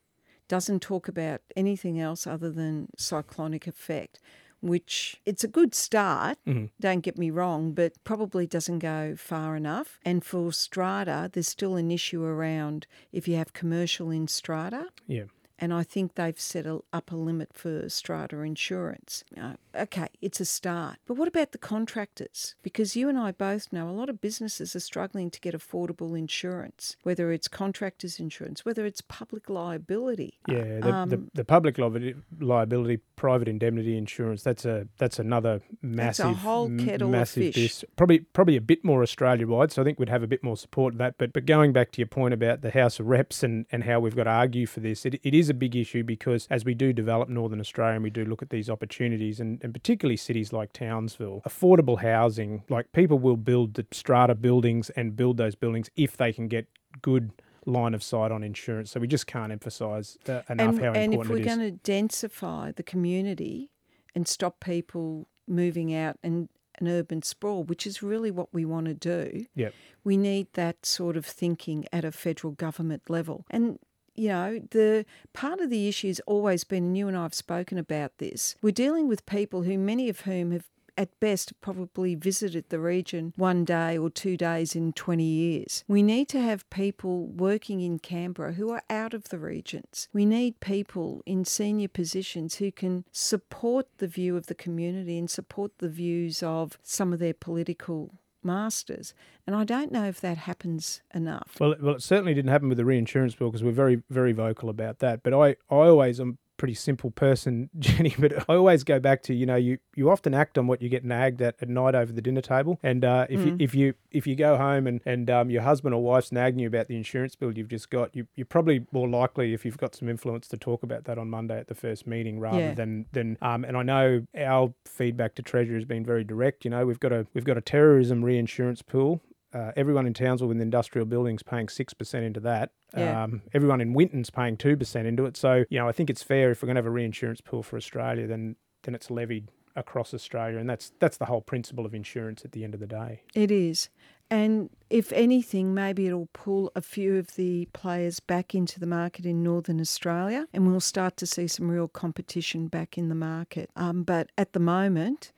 doesn't 0.54 0.80
talk 0.80 1.08
about 1.08 1.40
anything 1.56 1.98
else 1.98 2.28
other 2.28 2.48
than 2.48 2.86
cyclonic 2.96 3.66
effect 3.66 4.20
which 4.60 5.20
it's 5.26 5.44
a 5.44 5.48
good 5.48 5.74
start, 5.74 6.38
mm-hmm. 6.46 6.66
don't 6.80 7.00
get 7.00 7.18
me 7.18 7.28
wrong, 7.28 7.72
but 7.72 7.92
probably 8.02 8.46
doesn't 8.46 8.78
go 8.78 9.14
far 9.14 9.56
enough. 9.56 10.00
And 10.06 10.24
for 10.24 10.54
strata, 10.54 11.28
there's 11.30 11.48
still 11.48 11.76
an 11.76 11.90
issue 11.90 12.24
around 12.24 12.86
if 13.12 13.28
you 13.28 13.36
have 13.36 13.52
commercial 13.52 14.10
in 14.10 14.26
strata. 14.26 14.86
Yeah 15.06 15.24
and 15.64 15.72
I 15.72 15.82
think 15.82 16.16
they've 16.16 16.38
set 16.38 16.66
a, 16.66 16.80
up 16.92 17.10
a 17.10 17.16
limit 17.16 17.54
for 17.54 17.88
strata 17.88 18.38
insurance. 18.40 19.24
Uh, 19.34 19.54
okay, 19.74 20.08
it's 20.20 20.38
a 20.38 20.44
start. 20.44 20.98
But 21.06 21.14
what 21.14 21.26
about 21.26 21.52
the 21.52 21.58
contractors? 21.58 22.54
Because 22.62 22.94
you 22.94 23.08
and 23.08 23.18
I 23.18 23.32
both 23.32 23.72
know 23.72 23.88
a 23.88 23.92
lot 23.92 24.10
of 24.10 24.20
businesses 24.20 24.76
are 24.76 24.80
struggling 24.80 25.30
to 25.30 25.40
get 25.40 25.54
affordable 25.54 26.18
insurance, 26.18 26.96
whether 27.02 27.32
it's 27.32 27.48
contractors 27.48 28.20
insurance, 28.20 28.66
whether 28.66 28.84
it's 28.84 29.00
public 29.00 29.48
liability. 29.48 30.38
Yeah, 30.46 30.80
the, 30.80 30.92
um, 30.92 31.08
the, 31.08 31.22
the, 31.32 31.44
public 31.46 31.78
liability, 31.78 33.00
private 33.16 33.48
indemnity 33.48 33.96
insurance, 33.96 34.42
that's 34.42 34.66
a 34.66 34.86
that's 34.98 35.18
another 35.18 35.62
massive, 35.80 36.26
that's 36.26 36.36
a 36.36 36.40
whole 36.40 36.70
kettle 36.76 37.08
massive 37.08 37.48
of 37.48 37.54
fish. 37.54 37.84
Probably 37.96 38.18
probably 38.18 38.56
a 38.56 38.60
bit 38.60 38.84
more 38.84 39.02
Australia 39.02 39.46
wide, 39.46 39.72
so 39.72 39.80
I 39.80 39.84
think 39.86 39.98
we'd 39.98 40.10
have 40.10 40.22
a 40.22 40.26
bit 40.26 40.44
more 40.44 40.58
support 40.58 40.92
of 40.92 40.98
that. 40.98 41.14
But 41.16 41.32
but 41.32 41.46
going 41.46 41.72
back 41.72 41.90
to 41.92 42.02
your 42.02 42.08
point 42.08 42.34
about 42.34 42.60
the 42.60 42.72
House 42.72 43.00
of 43.00 43.06
Reps 43.06 43.42
and, 43.42 43.64
and 43.72 43.84
how 43.84 43.98
we've 43.98 44.14
got 44.14 44.24
to 44.24 44.30
argue 44.30 44.66
for 44.66 44.80
this, 44.80 45.06
it, 45.06 45.14
it 45.22 45.32
is 45.32 45.48
a 45.48 45.53
big 45.54 45.76
issue 45.76 46.02
because 46.02 46.46
as 46.50 46.64
we 46.64 46.74
do 46.74 46.92
develop 46.92 47.28
Northern 47.28 47.60
Australia 47.60 47.94
and 47.94 48.02
we 48.02 48.10
do 48.10 48.24
look 48.24 48.42
at 48.42 48.50
these 48.50 48.68
opportunities, 48.68 49.40
and, 49.40 49.62
and 49.62 49.72
particularly 49.72 50.16
cities 50.16 50.52
like 50.52 50.72
Townsville, 50.72 51.42
affordable 51.46 52.00
housing, 52.00 52.62
like 52.68 52.92
people 52.92 53.18
will 53.18 53.36
build 53.36 53.74
the 53.74 53.86
strata 53.92 54.34
buildings 54.34 54.90
and 54.90 55.16
build 55.16 55.36
those 55.36 55.54
buildings 55.54 55.90
if 55.96 56.16
they 56.16 56.32
can 56.32 56.48
get 56.48 56.66
good 57.02 57.30
line 57.66 57.94
of 57.94 58.02
sight 58.02 58.30
on 58.30 58.42
insurance. 58.42 58.90
So 58.90 59.00
we 59.00 59.06
just 59.06 59.26
can't 59.26 59.50
emphasise 59.50 60.18
uh, 60.28 60.42
enough 60.48 60.76
and, 60.76 60.80
how 60.80 60.92
important 60.92 60.92
it 60.92 61.00
is. 61.00 61.02
And 61.02 61.14
if 61.14 61.28
we're 61.30 61.56
going 61.56 61.78
to 61.78 61.90
densify 61.90 62.74
the 62.74 62.82
community 62.82 63.70
and 64.14 64.28
stop 64.28 64.60
people 64.60 65.28
moving 65.46 65.94
out 65.94 66.18
and 66.22 66.48
an 66.78 66.88
urban 66.88 67.22
sprawl, 67.22 67.64
which 67.64 67.86
is 67.86 68.02
really 68.02 68.30
what 68.30 68.52
we 68.52 68.64
want 68.64 68.86
to 68.86 68.94
do. 68.94 69.46
Yep. 69.54 69.74
We 70.02 70.16
need 70.16 70.48
that 70.54 70.84
sort 70.84 71.16
of 71.16 71.24
thinking 71.24 71.86
at 71.92 72.04
a 72.04 72.12
federal 72.12 72.52
government 72.52 73.08
level. 73.08 73.46
And 73.50 73.78
you 74.14 74.28
know, 74.28 74.60
the 74.70 75.04
part 75.32 75.60
of 75.60 75.70
the 75.70 75.88
issue 75.88 76.08
has 76.08 76.20
always 76.20 76.64
been, 76.64 76.84
and 76.84 76.98
you 76.98 77.08
and 77.08 77.16
I 77.16 77.22
have 77.22 77.34
spoken 77.34 77.78
about 77.78 78.18
this, 78.18 78.56
we're 78.62 78.70
dealing 78.70 79.08
with 79.08 79.26
people 79.26 79.62
who, 79.62 79.78
many 79.78 80.08
of 80.08 80.20
whom 80.20 80.52
have 80.52 80.64
at 80.96 81.18
best 81.20 81.60
probably 81.60 82.14
visited 82.14 82.68
the 82.68 82.78
region 82.78 83.32
one 83.36 83.64
day 83.64 83.98
or 83.98 84.10
two 84.10 84.36
days 84.36 84.76
in 84.76 84.92
20 84.92 85.24
years. 85.24 85.84
We 85.88 86.02
need 86.02 86.28
to 86.28 86.40
have 86.40 86.68
people 86.70 87.26
working 87.26 87.80
in 87.80 87.98
Canberra 87.98 88.52
who 88.52 88.70
are 88.70 88.82
out 88.88 89.14
of 89.14 89.28
the 89.28 89.38
regions. 89.38 90.08
We 90.12 90.24
need 90.24 90.60
people 90.60 91.22
in 91.26 91.44
senior 91.44 91.88
positions 91.88 92.56
who 92.56 92.70
can 92.70 93.04
support 93.12 93.86
the 93.98 94.06
view 94.06 94.36
of 94.36 94.46
the 94.46 94.54
community 94.54 95.18
and 95.18 95.30
support 95.30 95.72
the 95.78 95.88
views 95.88 96.42
of 96.42 96.78
some 96.82 97.12
of 97.12 97.18
their 97.18 97.34
political 97.34 98.14
masters. 98.44 99.14
And 99.46 99.54
I 99.56 99.64
don't 99.64 99.92
know 99.92 100.04
if 100.04 100.20
that 100.20 100.38
happens 100.38 101.02
enough. 101.14 101.56
Well, 101.60 101.74
well, 101.80 101.94
it 101.94 102.02
certainly 102.02 102.34
didn't 102.34 102.50
happen 102.50 102.68
with 102.68 102.78
the 102.78 102.84
reinsurance 102.84 103.34
bill 103.34 103.48
because 103.50 103.62
we're 103.62 103.72
very, 103.72 104.02
very 104.10 104.32
vocal 104.32 104.68
about 104.68 104.98
that. 105.00 105.22
But 105.22 105.34
I, 105.34 105.48
I 105.70 105.86
always 105.86 106.20
am 106.20 106.38
pretty 106.56 106.74
simple 106.74 107.10
person, 107.10 107.70
Jenny, 107.78 108.14
but 108.18 108.48
I 108.48 108.54
always 108.54 108.84
go 108.84 109.00
back 109.00 109.22
to 109.24 109.34
you 109.34 109.46
know 109.46 109.56
you, 109.56 109.78
you 109.94 110.10
often 110.10 110.34
act 110.34 110.58
on 110.58 110.66
what 110.66 110.82
you 110.82 110.88
get 110.88 111.04
nagged 111.04 111.40
at 111.42 111.56
at 111.60 111.68
night 111.68 111.94
over 111.94 112.12
the 112.12 112.22
dinner 112.22 112.40
table, 112.40 112.78
and 112.82 113.04
uh, 113.04 113.26
if 113.28 113.40
mm. 113.40 113.46
you 113.46 113.56
if 113.58 113.74
you 113.74 113.94
if 114.10 114.26
you 114.26 114.36
go 114.36 114.56
home 114.56 114.86
and 114.86 115.00
and 115.04 115.30
um, 115.30 115.50
your 115.50 115.62
husband 115.62 115.94
or 115.94 116.02
wife's 116.02 116.32
nagging 116.32 116.60
you 116.60 116.68
about 116.68 116.88
the 116.88 116.96
insurance 116.96 117.34
bill 117.36 117.52
you've 117.56 117.68
just 117.68 117.90
got, 117.90 118.14
you 118.14 118.26
you're 118.34 118.46
probably 118.46 118.86
more 118.92 119.08
likely 119.08 119.54
if 119.54 119.64
you've 119.64 119.78
got 119.78 119.94
some 119.94 120.08
influence 120.08 120.48
to 120.48 120.56
talk 120.56 120.82
about 120.82 121.04
that 121.04 121.18
on 121.18 121.28
Monday 121.28 121.58
at 121.58 121.68
the 121.68 121.74
first 121.74 122.06
meeting 122.06 122.38
rather 122.38 122.58
yeah. 122.58 122.74
than 122.74 123.06
than 123.12 123.38
um, 123.42 123.64
and 123.64 123.76
I 123.76 123.82
know 123.82 124.26
our 124.38 124.72
feedback 124.84 125.34
to 125.36 125.42
Treasury 125.42 125.76
has 125.76 125.84
been 125.84 126.04
very 126.04 126.24
direct. 126.24 126.64
You 126.64 126.70
know 126.70 126.86
we've 126.86 127.00
got 127.00 127.12
a 127.12 127.26
we've 127.34 127.44
got 127.44 127.56
a 127.56 127.62
terrorism 127.62 128.24
reinsurance 128.24 128.82
pool 128.82 129.20
uh, 129.54 129.70
everyone 129.76 130.06
in 130.06 130.12
Townsville 130.12 130.48
with 130.48 130.60
industrial 130.60 131.06
buildings 131.06 131.42
paying 131.42 131.68
6% 131.68 132.14
into 132.22 132.40
that. 132.40 132.72
Yeah. 132.96 133.22
Um, 133.22 133.42
everyone 133.54 133.80
in 133.80 133.94
Winton's 133.94 134.28
paying 134.28 134.56
2% 134.56 135.06
into 135.06 135.24
it. 135.26 135.36
So, 135.36 135.64
you 135.70 135.78
know, 135.78 135.88
I 135.88 135.92
think 135.92 136.10
it's 136.10 136.22
fair 136.22 136.50
if 136.50 136.60
we're 136.60 136.66
going 136.66 136.74
to 136.74 136.80
have 136.80 136.86
a 136.86 136.90
reinsurance 136.90 137.40
pool 137.40 137.62
for 137.62 137.76
Australia, 137.76 138.26
then 138.26 138.56
then 138.82 138.94
it's 138.94 139.10
levied 139.10 139.48
across 139.76 140.12
Australia. 140.12 140.58
And 140.58 140.68
that's 140.68 140.92
that's 140.98 141.16
the 141.16 141.24
whole 141.26 141.40
principle 141.40 141.86
of 141.86 141.94
insurance 141.94 142.44
at 142.44 142.52
the 142.52 142.64
end 142.64 142.74
of 142.74 142.80
the 142.80 142.86
day. 142.86 143.22
It 143.34 143.50
is. 143.50 143.88
And 144.30 144.70
if 144.90 145.12
anything, 145.12 145.74
maybe 145.74 146.06
it'll 146.06 146.28
pull 146.32 146.72
a 146.74 146.80
few 146.80 147.16
of 147.16 147.36
the 147.36 147.66
players 147.72 148.20
back 148.20 148.54
into 148.54 148.80
the 148.80 148.86
market 148.86 149.26
in 149.26 149.42
Northern 149.42 149.80
Australia 149.80 150.46
and 150.52 150.66
we'll 150.66 150.80
start 150.80 151.16
to 151.18 151.26
see 151.26 151.46
some 151.46 151.70
real 151.70 151.88
competition 151.88 152.66
back 152.68 152.98
in 152.98 153.08
the 153.08 153.14
market. 153.14 153.70
Um, 153.76 154.02
but 154.02 154.30
at 154.36 154.52
the 154.52 154.60
moment, 154.60 155.32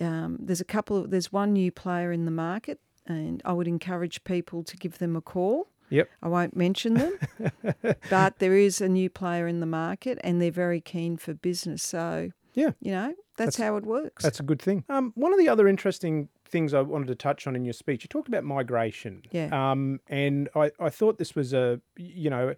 um, 0.00 0.36
there's 0.38 0.60
a 0.60 0.66
couple 0.66 0.98
of, 0.98 1.10
there's 1.10 1.32
one 1.32 1.54
new 1.54 1.72
player 1.72 2.12
in 2.12 2.26
the 2.26 2.30
market 2.30 2.78
and 3.06 3.42
I 3.44 3.52
would 3.52 3.68
encourage 3.68 4.24
people 4.24 4.62
to 4.64 4.76
give 4.76 4.98
them 4.98 5.16
a 5.16 5.20
call. 5.20 5.68
Yep. 5.90 6.10
I 6.22 6.28
won't 6.28 6.56
mention 6.56 6.94
them, 6.94 7.18
but 8.10 8.38
there 8.40 8.56
is 8.56 8.80
a 8.80 8.88
new 8.88 9.08
player 9.08 9.46
in 9.46 9.60
the 9.60 9.66
market 9.66 10.18
and 10.24 10.42
they're 10.42 10.50
very 10.50 10.80
keen 10.80 11.16
for 11.16 11.32
business. 11.34 11.82
So, 11.82 12.30
yeah, 12.54 12.70
you 12.80 12.90
know, 12.90 13.14
that's, 13.36 13.56
that's 13.56 13.56
how 13.58 13.76
it 13.76 13.84
works. 13.84 14.24
That's 14.24 14.40
a 14.40 14.42
good 14.42 14.60
thing. 14.60 14.84
Um, 14.88 15.12
one 15.14 15.32
of 15.32 15.38
the 15.38 15.48
other 15.48 15.68
interesting 15.68 16.28
things 16.48 16.74
I 16.74 16.80
wanted 16.80 17.06
to 17.08 17.14
touch 17.14 17.46
on 17.46 17.54
in 17.54 17.64
your 17.64 17.72
speech, 17.72 18.02
you 18.02 18.08
talked 18.08 18.28
about 18.28 18.42
migration. 18.42 19.22
Yeah. 19.30 19.48
Um, 19.52 20.00
and 20.08 20.48
I, 20.56 20.72
I 20.80 20.90
thought 20.90 21.18
this 21.18 21.36
was 21.36 21.52
a, 21.52 21.80
you 21.96 22.30
know, 22.30 22.54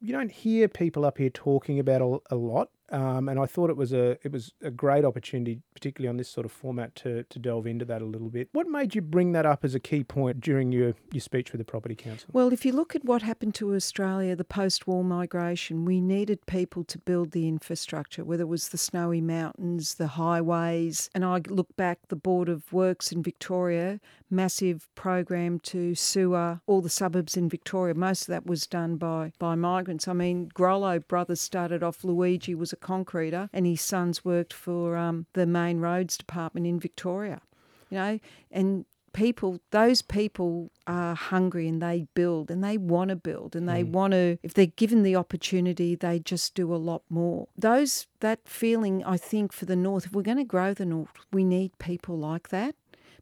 you 0.00 0.12
don't 0.12 0.30
hear 0.30 0.68
people 0.68 1.04
up 1.04 1.18
here 1.18 1.30
talking 1.30 1.78
about 1.78 2.00
a, 2.02 2.34
a 2.34 2.36
lot. 2.36 2.70
Um, 2.90 3.28
and 3.28 3.38
I 3.38 3.44
thought 3.44 3.68
it 3.68 3.76
was 3.76 3.92
a 3.92 4.12
it 4.22 4.32
was 4.32 4.54
a 4.62 4.70
great 4.70 5.04
opportunity, 5.04 5.60
particularly 5.74 6.08
on 6.08 6.16
this 6.16 6.30
sort 6.30 6.46
of 6.46 6.52
format, 6.52 6.94
to 6.96 7.22
to 7.24 7.38
delve 7.38 7.66
into 7.66 7.84
that 7.84 8.00
a 8.00 8.06
little 8.06 8.30
bit. 8.30 8.48
What 8.52 8.66
made 8.66 8.94
you 8.94 9.02
bring 9.02 9.32
that 9.32 9.44
up 9.44 9.62
as 9.62 9.74
a 9.74 9.80
key 9.80 10.04
point 10.04 10.40
during 10.40 10.72
your, 10.72 10.94
your 11.12 11.20
speech 11.20 11.52
with 11.52 11.58
the 11.58 11.66
Property 11.66 11.94
Council? 11.94 12.30
Well, 12.32 12.50
if 12.50 12.64
you 12.64 12.72
look 12.72 12.96
at 12.96 13.04
what 13.04 13.20
happened 13.20 13.54
to 13.56 13.74
Australia, 13.74 14.34
the 14.34 14.42
post-war 14.42 15.04
migration, 15.04 15.84
we 15.84 16.00
needed 16.00 16.46
people 16.46 16.82
to 16.84 16.98
build 16.98 17.32
the 17.32 17.46
infrastructure, 17.46 18.24
whether 18.24 18.44
it 18.44 18.48
was 18.48 18.70
the 18.70 18.78
snowy 18.78 19.20
mountains, 19.20 19.96
the 19.96 20.06
highways, 20.06 21.10
and 21.14 21.26
I 21.26 21.42
look 21.46 21.76
back 21.76 21.98
the 22.08 22.16
Board 22.16 22.48
of 22.48 22.72
Works 22.72 23.12
in 23.12 23.22
Victoria, 23.22 24.00
massive 24.30 24.88
program 24.94 25.60
to 25.60 25.94
sewer 25.94 26.62
all 26.66 26.80
the 26.80 26.88
suburbs 26.88 27.36
in 27.36 27.50
Victoria. 27.50 27.94
Most 27.94 28.22
of 28.22 28.28
that 28.28 28.46
was 28.46 28.66
done 28.66 28.96
by 28.96 29.32
by 29.38 29.56
migrants. 29.56 29.87
I 29.88 30.12
mean, 30.12 30.50
Grollo 30.54 31.06
brothers 31.06 31.40
started 31.40 31.82
off. 31.82 32.04
Luigi 32.04 32.54
was 32.54 32.72
a 32.72 32.76
concreter, 32.76 33.48
and 33.52 33.66
his 33.66 33.80
sons 33.80 34.24
worked 34.24 34.52
for 34.52 34.96
um, 34.96 35.26
the 35.32 35.46
main 35.46 35.80
roads 35.80 36.16
department 36.16 36.66
in 36.66 36.78
Victoria. 36.78 37.40
You 37.90 37.98
know, 37.98 38.20
and 38.50 38.84
people, 39.12 39.60
those 39.70 40.02
people 40.02 40.70
are 40.86 41.14
hungry 41.14 41.66
and 41.68 41.82
they 41.82 42.06
build 42.14 42.50
and 42.50 42.62
they 42.62 42.76
want 42.76 43.08
to 43.08 43.16
build 43.16 43.56
and 43.56 43.68
they 43.68 43.82
want 43.82 44.12
to, 44.12 44.38
if 44.42 44.54
they're 44.54 44.66
given 44.66 45.02
the 45.02 45.16
opportunity, 45.16 45.94
they 45.94 46.18
just 46.18 46.54
do 46.54 46.74
a 46.74 46.76
lot 46.76 47.02
more. 47.08 47.48
Those, 47.56 48.06
that 48.20 48.40
feeling, 48.44 49.02
I 49.04 49.16
think, 49.16 49.52
for 49.52 49.64
the 49.64 49.76
North, 49.76 50.06
if 50.06 50.12
we're 50.12 50.22
going 50.22 50.36
to 50.36 50.44
grow 50.44 50.74
the 50.74 50.86
North, 50.86 51.10
we 51.32 51.44
need 51.44 51.78
people 51.78 52.18
like 52.18 52.50
that. 52.50 52.74